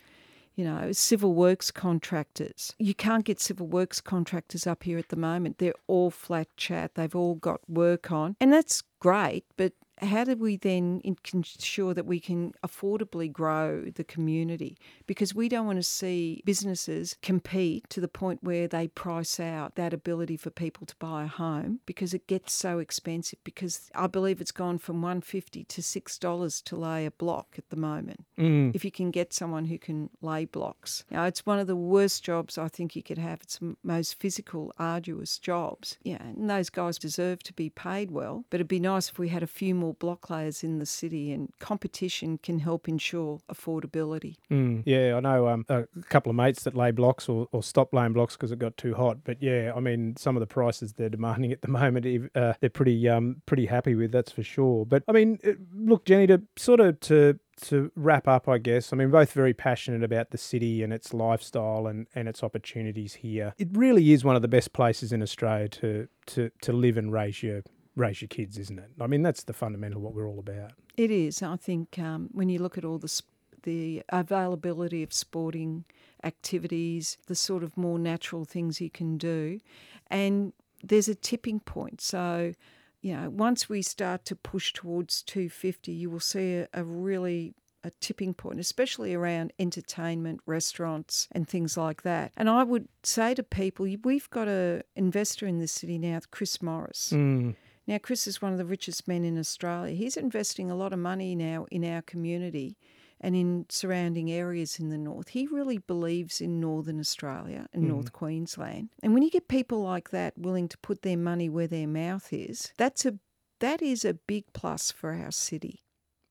you 0.56 0.64
know, 0.64 0.90
civil 0.92 1.34
works 1.34 1.70
contractors. 1.70 2.74
You 2.78 2.94
can't 2.94 3.24
get 3.24 3.40
civil 3.40 3.66
works 3.66 4.00
contractors 4.00 4.66
up 4.66 4.82
here 4.82 4.98
at 4.98 5.08
the 5.08 5.16
moment. 5.16 5.58
They're 5.58 5.74
all 5.86 6.10
flat 6.10 6.48
chat. 6.56 6.94
They've 6.94 7.14
all 7.14 7.36
got 7.36 7.60
work 7.68 8.10
on. 8.10 8.36
And 8.40 8.52
that's 8.52 8.82
great, 8.98 9.44
but 9.56 9.72
how 10.02 10.24
do 10.24 10.36
we 10.36 10.56
then 10.56 11.00
ensure 11.04 11.94
that 11.94 12.06
we 12.06 12.20
can 12.20 12.52
affordably 12.66 13.30
grow 13.30 13.84
the 13.94 14.04
community? 14.04 14.78
Because 15.06 15.34
we 15.34 15.48
don't 15.48 15.66
want 15.66 15.78
to 15.78 15.82
see 15.82 16.42
businesses 16.44 17.16
compete 17.22 17.88
to 17.90 18.00
the 18.00 18.08
point 18.08 18.42
where 18.42 18.66
they 18.66 18.88
price 18.88 19.38
out 19.38 19.74
that 19.74 19.92
ability 19.92 20.36
for 20.36 20.50
people 20.50 20.86
to 20.86 20.96
buy 20.96 21.24
a 21.24 21.28
home 21.28 21.80
because 21.84 22.14
it 22.14 22.26
gets 22.26 22.52
so 22.52 22.78
expensive. 22.78 23.38
Because 23.44 23.90
I 23.94 24.06
believe 24.06 24.40
it's 24.40 24.52
gone 24.52 24.78
from 24.78 25.02
one 25.02 25.20
fifty 25.20 25.64
to 25.64 25.82
six 25.82 26.18
dollars 26.18 26.62
to 26.62 26.76
lay 26.76 27.04
a 27.04 27.10
block 27.10 27.54
at 27.58 27.68
the 27.68 27.76
moment. 27.76 28.24
Mm. 28.38 28.74
If 28.74 28.84
you 28.84 28.90
can 28.90 29.10
get 29.10 29.32
someone 29.32 29.66
who 29.66 29.78
can 29.78 30.08
lay 30.22 30.46
blocks, 30.46 31.04
know, 31.18 31.24
it's 31.24 31.44
one 31.44 31.58
of 31.58 31.66
the 31.66 31.76
worst 31.76 32.22
jobs 32.22 32.56
I 32.58 32.68
think 32.68 32.96
you 32.96 33.02
could 33.02 33.18
have. 33.18 33.40
It's 33.42 33.58
the 33.58 33.76
most 33.82 34.18
physical, 34.18 34.72
arduous 34.78 35.38
jobs. 35.38 35.98
Yeah, 36.02 36.22
and 36.22 36.48
those 36.48 36.70
guys 36.70 36.98
deserve 36.98 37.42
to 37.44 37.52
be 37.52 37.70
paid 37.70 38.10
well. 38.10 38.44
But 38.50 38.58
it'd 38.58 38.68
be 38.68 38.80
nice 38.80 39.08
if 39.08 39.18
we 39.18 39.28
had 39.28 39.42
a 39.42 39.46
few 39.46 39.74
more 39.74 39.87
block 39.94 40.30
layers 40.30 40.62
in 40.62 40.78
the 40.78 40.86
city, 40.86 41.32
and 41.32 41.52
competition 41.58 42.38
can 42.38 42.60
help 42.60 42.88
ensure 42.88 43.40
affordability. 43.52 44.36
Mm, 44.50 44.82
yeah, 44.84 45.14
I 45.16 45.20
know 45.20 45.48
um, 45.48 45.64
a 45.68 45.84
couple 46.08 46.30
of 46.30 46.36
mates 46.36 46.64
that 46.64 46.74
lay 46.74 46.90
blocks 46.90 47.28
or, 47.28 47.48
or 47.52 47.62
stopped 47.62 47.94
laying 47.94 48.12
blocks 48.12 48.36
because 48.36 48.52
it 48.52 48.58
got 48.58 48.76
too 48.76 48.94
hot. 48.94 49.18
But 49.24 49.42
yeah, 49.42 49.72
I 49.74 49.80
mean, 49.80 50.16
some 50.16 50.36
of 50.36 50.40
the 50.40 50.46
prices 50.46 50.94
they're 50.94 51.08
demanding 51.08 51.52
at 51.52 51.62
the 51.62 51.68
moment, 51.68 52.30
uh, 52.34 52.54
they're 52.60 52.70
pretty 52.70 53.08
um, 53.08 53.42
pretty 53.46 53.66
happy 53.66 53.94
with. 53.94 54.12
That's 54.12 54.32
for 54.32 54.42
sure. 54.42 54.86
But 54.86 55.02
I 55.08 55.12
mean, 55.12 55.38
look, 55.74 56.04
Jenny, 56.04 56.26
to 56.28 56.42
sort 56.56 56.80
of 56.80 57.00
to 57.00 57.38
to 57.62 57.90
wrap 57.94 58.28
up, 58.28 58.48
I 58.48 58.58
guess, 58.58 58.92
I 58.92 58.96
mean, 58.96 59.10
both 59.10 59.32
very 59.32 59.54
passionate 59.54 60.02
about 60.02 60.30
the 60.30 60.38
city 60.38 60.82
and 60.82 60.92
its 60.92 61.12
lifestyle 61.12 61.86
and, 61.86 62.06
and 62.14 62.28
its 62.28 62.42
opportunities 62.42 63.14
here. 63.14 63.54
It 63.58 63.68
really 63.72 64.12
is 64.12 64.24
one 64.24 64.36
of 64.36 64.42
the 64.42 64.48
best 64.48 64.72
places 64.72 65.12
in 65.12 65.22
Australia 65.22 65.68
to, 65.68 66.08
to, 66.26 66.50
to 66.62 66.72
live 66.72 66.96
and 66.96 67.12
raise 67.12 67.42
your 67.42 67.62
raise 67.98 68.22
your 68.22 68.28
kids, 68.28 68.58
isn't 68.58 68.78
it? 68.78 68.90
I 69.00 69.06
mean, 69.06 69.22
that's 69.22 69.44
the 69.44 69.52
fundamental 69.52 70.00
what 70.00 70.14
we're 70.14 70.28
all 70.28 70.38
about. 70.38 70.72
It 70.96 71.10
is. 71.10 71.42
I 71.42 71.56
think 71.56 71.98
um, 71.98 72.28
when 72.32 72.48
you 72.48 72.58
look 72.60 72.78
at 72.78 72.84
all 72.84 72.98
the 72.98 73.22
the 73.64 74.02
availability 74.10 75.02
of 75.02 75.12
sporting 75.12 75.84
activities, 76.22 77.18
the 77.26 77.34
sort 77.34 77.64
of 77.64 77.76
more 77.76 77.98
natural 77.98 78.44
things 78.44 78.80
you 78.80 78.88
can 78.88 79.18
do, 79.18 79.60
and 80.06 80.52
there's 80.82 81.08
a 81.08 81.14
tipping 81.14 81.60
point. 81.60 82.00
So, 82.00 82.54
you 83.00 83.16
know, 83.16 83.30
once 83.30 83.68
we 83.68 83.82
start 83.82 84.24
to 84.26 84.36
push 84.36 84.72
towards 84.72 85.22
250, 85.22 85.90
you 85.90 86.08
will 86.08 86.20
see 86.20 86.54
a, 86.54 86.68
a 86.72 86.84
really 86.84 87.54
a 87.84 87.90
tipping 88.00 88.34
point, 88.34 88.58
especially 88.60 89.14
around 89.14 89.52
entertainment, 89.58 90.40
restaurants, 90.46 91.28
and 91.32 91.48
things 91.48 91.76
like 91.76 92.02
that. 92.02 92.32
And 92.36 92.48
I 92.48 92.64
would 92.64 92.88
say 93.02 93.34
to 93.34 93.42
people, 93.42 93.86
we've 94.02 94.30
got 94.30 94.48
an 94.48 94.82
investor 94.96 95.46
in 95.46 95.58
the 95.58 95.68
city 95.68 95.98
now, 95.98 96.20
Chris 96.30 96.60
Morris. 96.60 97.12
Mm. 97.14 97.54
Now, 97.88 97.96
Chris 97.96 98.26
is 98.26 98.42
one 98.42 98.52
of 98.52 98.58
the 98.58 98.66
richest 98.66 99.08
men 99.08 99.24
in 99.24 99.38
Australia. 99.38 99.94
He's 99.94 100.18
investing 100.18 100.70
a 100.70 100.76
lot 100.76 100.92
of 100.92 100.98
money 100.98 101.34
now 101.34 101.66
in 101.70 101.82
our 101.86 102.02
community 102.02 102.76
and 103.18 103.34
in 103.34 103.64
surrounding 103.70 104.30
areas 104.30 104.78
in 104.78 104.90
the 104.90 104.98
north. 104.98 105.28
He 105.28 105.46
really 105.46 105.78
believes 105.78 106.38
in 106.38 106.60
northern 106.60 107.00
Australia 107.00 107.66
and 107.72 107.84
mm. 107.84 107.88
North 107.88 108.12
Queensland. 108.12 108.90
And 109.02 109.14
when 109.14 109.22
you 109.22 109.30
get 109.30 109.48
people 109.48 109.80
like 109.80 110.10
that 110.10 110.36
willing 110.36 110.68
to 110.68 110.76
put 110.78 111.00
their 111.00 111.16
money 111.16 111.48
where 111.48 111.66
their 111.66 111.88
mouth 111.88 112.28
is, 112.30 112.74
that's 112.76 113.06
a 113.06 113.14
that 113.60 113.80
is 113.80 114.04
a 114.04 114.14
big 114.14 114.44
plus 114.52 114.92
for 114.92 115.14
our 115.14 115.32
city. 115.32 115.80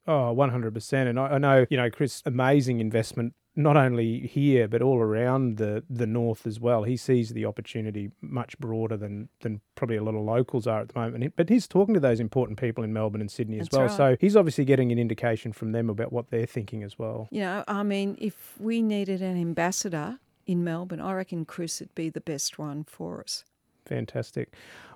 Oh, 0.06 0.34
100%. 0.34 0.94
And 1.10 1.20
I, 1.20 1.28
I 1.28 1.38
know, 1.40 1.66
you 1.70 1.76
know, 1.76 1.90
Chris, 1.90 2.24
amazing 2.26 2.80
investment 2.80 3.34
not 3.58 3.76
only 3.76 4.28
here 4.28 4.68
but 4.68 4.82
all 4.82 5.00
around 5.00 5.58
the 5.58 5.84
the 5.90 6.08
north 6.08 6.46
as 6.46 6.60
well. 6.60 6.84
He 6.84 6.96
sees 6.96 7.32
the 7.32 7.46
opportunity 7.46 8.12
much 8.22 8.58
broader 8.60 8.96
than 8.96 9.30
than 9.42 9.62
probably 9.76 9.98
a 9.98 10.04
lot 10.04 10.16
of 10.16 10.22
locals 10.22 10.68
are 10.68 10.80
at 10.82 10.90
the 10.90 11.00
moment. 11.00 11.34
But 11.36 11.50
he's 11.50 11.68
talking 11.68 11.94
to 11.96 12.00
those 12.00 12.20
important 12.20 12.60
people 12.60 12.84
in 12.84 12.94
Melbourne 12.94 13.22
and 13.22 13.32
Sydney 13.32 13.60
as 13.60 13.68
well. 13.72 13.88
Right. 13.88 13.92
So 13.92 14.18
he's 14.22 14.36
obviously 14.36 14.64
getting 14.64 14.92
an 14.92 15.00
indication 15.00 15.52
from 15.52 15.72
them 15.72 15.90
about 15.90 16.14
what 16.14 16.30
they're 16.30 16.46
thinking 16.46 16.84
as 16.84 16.98
well. 16.98 17.28
You 17.32 17.42
know, 17.42 17.64
I 17.68 17.84
mean, 17.84 18.16
if 18.22 18.54
we 18.60 18.82
needed 18.82 19.22
an 19.22 19.40
ambassador 19.40 20.20
in 20.46 20.64
Melbourne, 20.64 21.02
I 21.02 21.14
reckon 21.14 21.44
Chris 21.44 21.80
would 21.80 21.94
be 21.96 22.10
the 22.10 22.22
best 22.22 22.60
one 22.60 22.84
for 22.84 23.22
us. 23.22 23.44
Fantastic. 23.86 24.54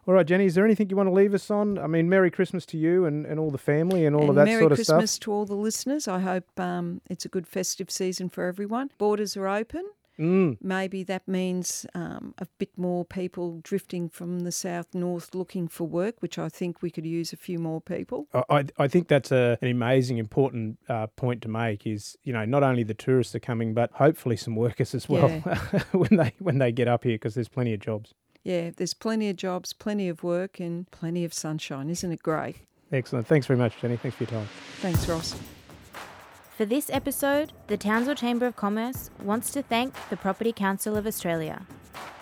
All 0.07 0.15
right, 0.15 0.25
Jenny, 0.25 0.45
is 0.45 0.55
there 0.55 0.65
anything 0.65 0.89
you 0.89 0.95
want 0.95 1.07
to 1.07 1.13
leave 1.13 1.33
us 1.33 1.51
on? 1.51 1.77
I 1.77 1.87
mean, 1.87 2.09
Merry 2.09 2.31
Christmas 2.31 2.65
to 2.67 2.77
you 2.77 3.05
and, 3.05 3.25
and 3.25 3.39
all 3.39 3.51
the 3.51 3.59
family 3.59 4.05
and 4.05 4.15
all 4.15 4.21
and 4.21 4.29
of 4.31 4.35
that 4.35 4.45
Merry 4.45 4.61
sort 4.61 4.71
of 4.71 4.77
Christmas 4.77 4.87
stuff. 4.87 4.95
Merry 4.95 5.01
Christmas 5.01 5.19
to 5.19 5.31
all 5.31 5.45
the 5.45 5.55
listeners. 5.55 6.07
I 6.07 6.19
hope 6.19 6.59
um, 6.59 7.01
it's 7.09 7.25
a 7.25 7.29
good 7.29 7.47
festive 7.47 7.91
season 7.91 8.29
for 8.29 8.45
everyone. 8.45 8.89
Borders 8.97 9.37
are 9.37 9.47
open. 9.47 9.85
Mm. 10.19 10.57
Maybe 10.61 11.03
that 11.03 11.27
means 11.27 11.85
um, 11.95 12.33
a 12.37 12.45
bit 12.57 12.69
more 12.77 13.05
people 13.05 13.59
drifting 13.63 14.09
from 14.09 14.41
the 14.41 14.51
south 14.51 14.93
north 14.93 15.33
looking 15.33 15.67
for 15.67 15.85
work, 15.85 16.15
which 16.19 16.37
I 16.37 16.49
think 16.49 16.81
we 16.81 16.91
could 16.91 17.05
use 17.05 17.33
a 17.33 17.37
few 17.37 17.57
more 17.57 17.81
people. 17.81 18.27
I, 18.49 18.65
I 18.77 18.87
think 18.87 19.07
that's 19.07 19.31
a, 19.31 19.57
an 19.61 19.69
amazing, 19.69 20.17
important 20.17 20.77
uh, 20.89 21.07
point 21.07 21.41
to 21.43 21.47
make. 21.47 21.87
Is 21.87 22.17
you 22.23 22.33
know 22.33 22.45
not 22.45 22.61
only 22.61 22.83
the 22.83 22.93
tourists 22.93 23.33
are 23.33 23.39
coming, 23.39 23.73
but 23.73 23.91
hopefully 23.93 24.35
some 24.35 24.55
workers 24.55 24.93
as 24.93 25.09
well 25.09 25.29
yeah. 25.29 25.59
when 25.91 26.17
they 26.17 26.33
when 26.39 26.59
they 26.59 26.71
get 26.71 26.87
up 26.87 27.03
here 27.03 27.15
because 27.15 27.33
there's 27.33 27.49
plenty 27.49 27.73
of 27.73 27.79
jobs 27.79 28.13
yeah, 28.43 28.71
there's 28.75 28.93
plenty 28.93 29.29
of 29.29 29.35
jobs, 29.35 29.73
plenty 29.73 30.09
of 30.09 30.23
work, 30.23 30.59
and 30.59 30.89
plenty 30.91 31.23
of 31.23 31.33
sunshine. 31.33 31.89
Isn't 31.89 32.11
it 32.11 32.23
great? 32.23 32.57
Excellent. 32.91 33.27
Thanks 33.27 33.47
very 33.47 33.57
much, 33.57 33.79
Jenny. 33.79 33.97
Thanks 33.97 34.17
for 34.17 34.23
your 34.23 34.31
time. 34.31 34.47
Thanks, 34.81 35.07
Ross. 35.07 35.35
For 36.57 36.65
this 36.65 36.89
episode, 36.89 37.53
the 37.67 37.77
Townsville 37.77 38.15
Chamber 38.15 38.45
of 38.45 38.55
Commerce 38.55 39.09
wants 39.23 39.51
to 39.51 39.63
thank 39.63 39.93
the 40.09 40.17
Property 40.17 40.51
Council 40.51 40.95
of 40.95 41.07
Australia. 41.07 41.65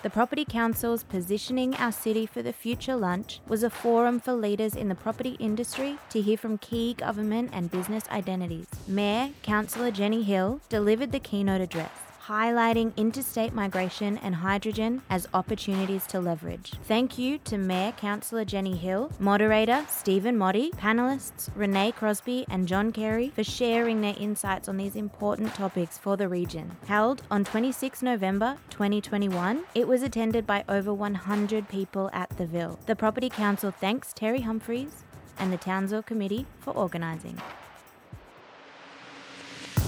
The 0.02 0.10
Property 0.10 0.46
Council's 0.46 1.04
Positioning 1.04 1.76
Our 1.76 1.92
City 1.92 2.26
for 2.26 2.42
the 2.42 2.54
Future 2.54 2.96
lunch 2.96 3.42
was 3.48 3.64
a 3.64 3.70
forum 3.70 4.22
for 4.22 4.34
leaders 4.34 4.76
in 4.76 4.88
the 4.88 4.96
property 4.96 5.36
industry 5.40 5.98
to 6.12 6.22
hear 6.22 6.38
from 6.38 6.58
key 6.58 6.94
government 6.94 7.50
and 7.52 7.70
business 7.70 8.08
identities. 8.10 8.68
Mayor 8.88 9.32
Councillor 9.44 9.92
Jenny 9.92 10.24
Hill 10.24 10.62
delivered 10.70 11.12
the 11.12 11.20
keynote 11.20 11.60
address 11.60 11.92
highlighting 12.30 12.96
interstate 12.96 13.54
migration 13.54 14.20
and 14.20 14.36
hydrogen 14.36 15.02
as 15.10 15.28
opportunities 15.34 16.06
to 16.06 16.20
leverage. 16.20 16.74
Thank 16.84 17.18
you 17.18 17.40
to 17.40 17.58
Mayor 17.58 17.92
Councillor 17.94 18.46
Jenny 18.46 18.78
Hill, 18.78 19.12
moderator 19.18 19.84
Stephen 19.90 20.38
Motti, 20.38 20.72
panelists 20.76 21.50
Renee 21.56 21.92
Crosby 21.92 22.46
and 22.50 22.68
John 22.68 22.92
Carey 22.92 23.30
for 23.30 23.44
sharing 23.44 24.02
their 24.02 24.16
insights 24.20 24.70
on 24.70 24.78
these 24.78 24.96
important 24.96 25.56
topics 25.56 25.98
for 25.98 26.16
the 26.16 26.30
region. 26.30 26.78
Held 26.86 27.24
on 27.32 27.44
26 27.44 28.04
November 28.04 28.58
2021, 28.70 29.64
it 29.74 29.88
was 29.88 30.04
attended 30.04 30.46
by 30.46 30.64
over 30.70 30.94
100 30.94 31.68
people 31.68 32.12
at 32.14 32.30
the 32.38 32.46
Ville. 32.46 32.78
The 32.86 32.96
Property 32.96 33.30
Council 33.30 33.72
thanks 33.72 34.14
Terry 34.14 34.42
Humphreys, 34.42 35.04
and 35.40 35.52
the 35.52 35.58
Townsville 35.58 36.04
Committee 36.04 36.46
for 36.60 36.72
organising. 36.72 37.42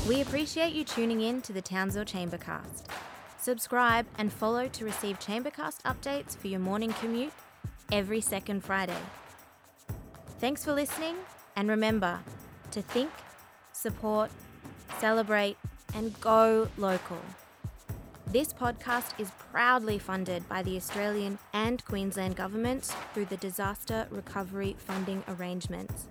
We 0.09 0.21
appreciate 0.21 0.73
you 0.73 0.83
tuning 0.83 1.21
in 1.21 1.41
to 1.43 1.53
the 1.53 1.61
Townsville 1.61 2.05
Chambercast. 2.05 2.85
Subscribe 3.39 4.07
and 4.17 4.33
follow 4.33 4.67
to 4.67 4.83
receive 4.83 5.19
Chambercast 5.19 5.83
updates 5.83 6.35
for 6.35 6.47
your 6.47 6.59
morning 6.59 6.91
commute 6.99 7.33
every 7.91 8.19
second 8.19 8.63
Friday. 8.63 8.97
Thanks 10.39 10.65
for 10.65 10.73
listening, 10.73 11.17
and 11.55 11.69
remember 11.69 12.19
to 12.71 12.81
think, 12.81 13.11
support, 13.73 14.31
celebrate, 14.99 15.57
and 15.93 16.19
go 16.19 16.67
local. 16.77 17.21
This 18.25 18.53
podcast 18.53 19.19
is 19.19 19.29
proudly 19.51 19.99
funded 19.99 20.49
by 20.49 20.63
the 20.63 20.77
Australian 20.77 21.37
and 21.53 21.85
Queensland 21.85 22.35
governments 22.35 22.95
through 23.13 23.25
the 23.25 23.37
Disaster 23.37 24.07
Recovery 24.09 24.75
Funding 24.79 25.23
Arrangements. 25.27 26.07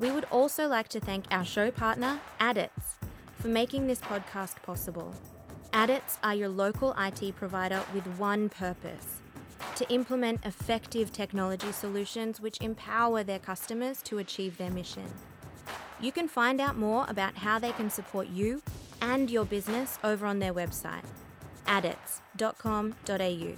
We 0.00 0.10
would 0.10 0.24
also 0.32 0.66
like 0.66 0.88
to 0.88 0.98
thank 0.98 1.26
our 1.30 1.44
show 1.44 1.70
partner, 1.70 2.18
Adits, 2.40 2.96
for 3.44 3.48
making 3.50 3.86
this 3.86 4.00
podcast 4.00 4.62
possible. 4.62 5.12
Adits 5.74 6.16
are 6.22 6.34
your 6.34 6.48
local 6.48 6.94
IT 6.98 7.36
provider 7.36 7.82
with 7.92 8.06
one 8.16 8.48
purpose 8.48 9.20
to 9.76 9.86
implement 9.92 10.42
effective 10.46 11.12
technology 11.12 11.70
solutions 11.70 12.40
which 12.40 12.58
empower 12.62 13.22
their 13.22 13.38
customers 13.38 14.00
to 14.00 14.16
achieve 14.16 14.56
their 14.56 14.70
mission. 14.70 15.04
You 16.00 16.10
can 16.10 16.26
find 16.26 16.58
out 16.58 16.78
more 16.78 17.04
about 17.06 17.36
how 17.36 17.58
they 17.58 17.72
can 17.72 17.90
support 17.90 18.28
you 18.28 18.62
and 19.02 19.30
your 19.30 19.44
business 19.44 19.98
over 20.02 20.24
on 20.24 20.38
their 20.38 20.54
website, 20.54 21.04
adits.com.au. 21.66 23.52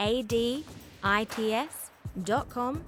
A 0.00 0.22
D 0.22 0.64
I 1.02 1.24
T 1.24 1.54
S.com.au. 1.54 2.82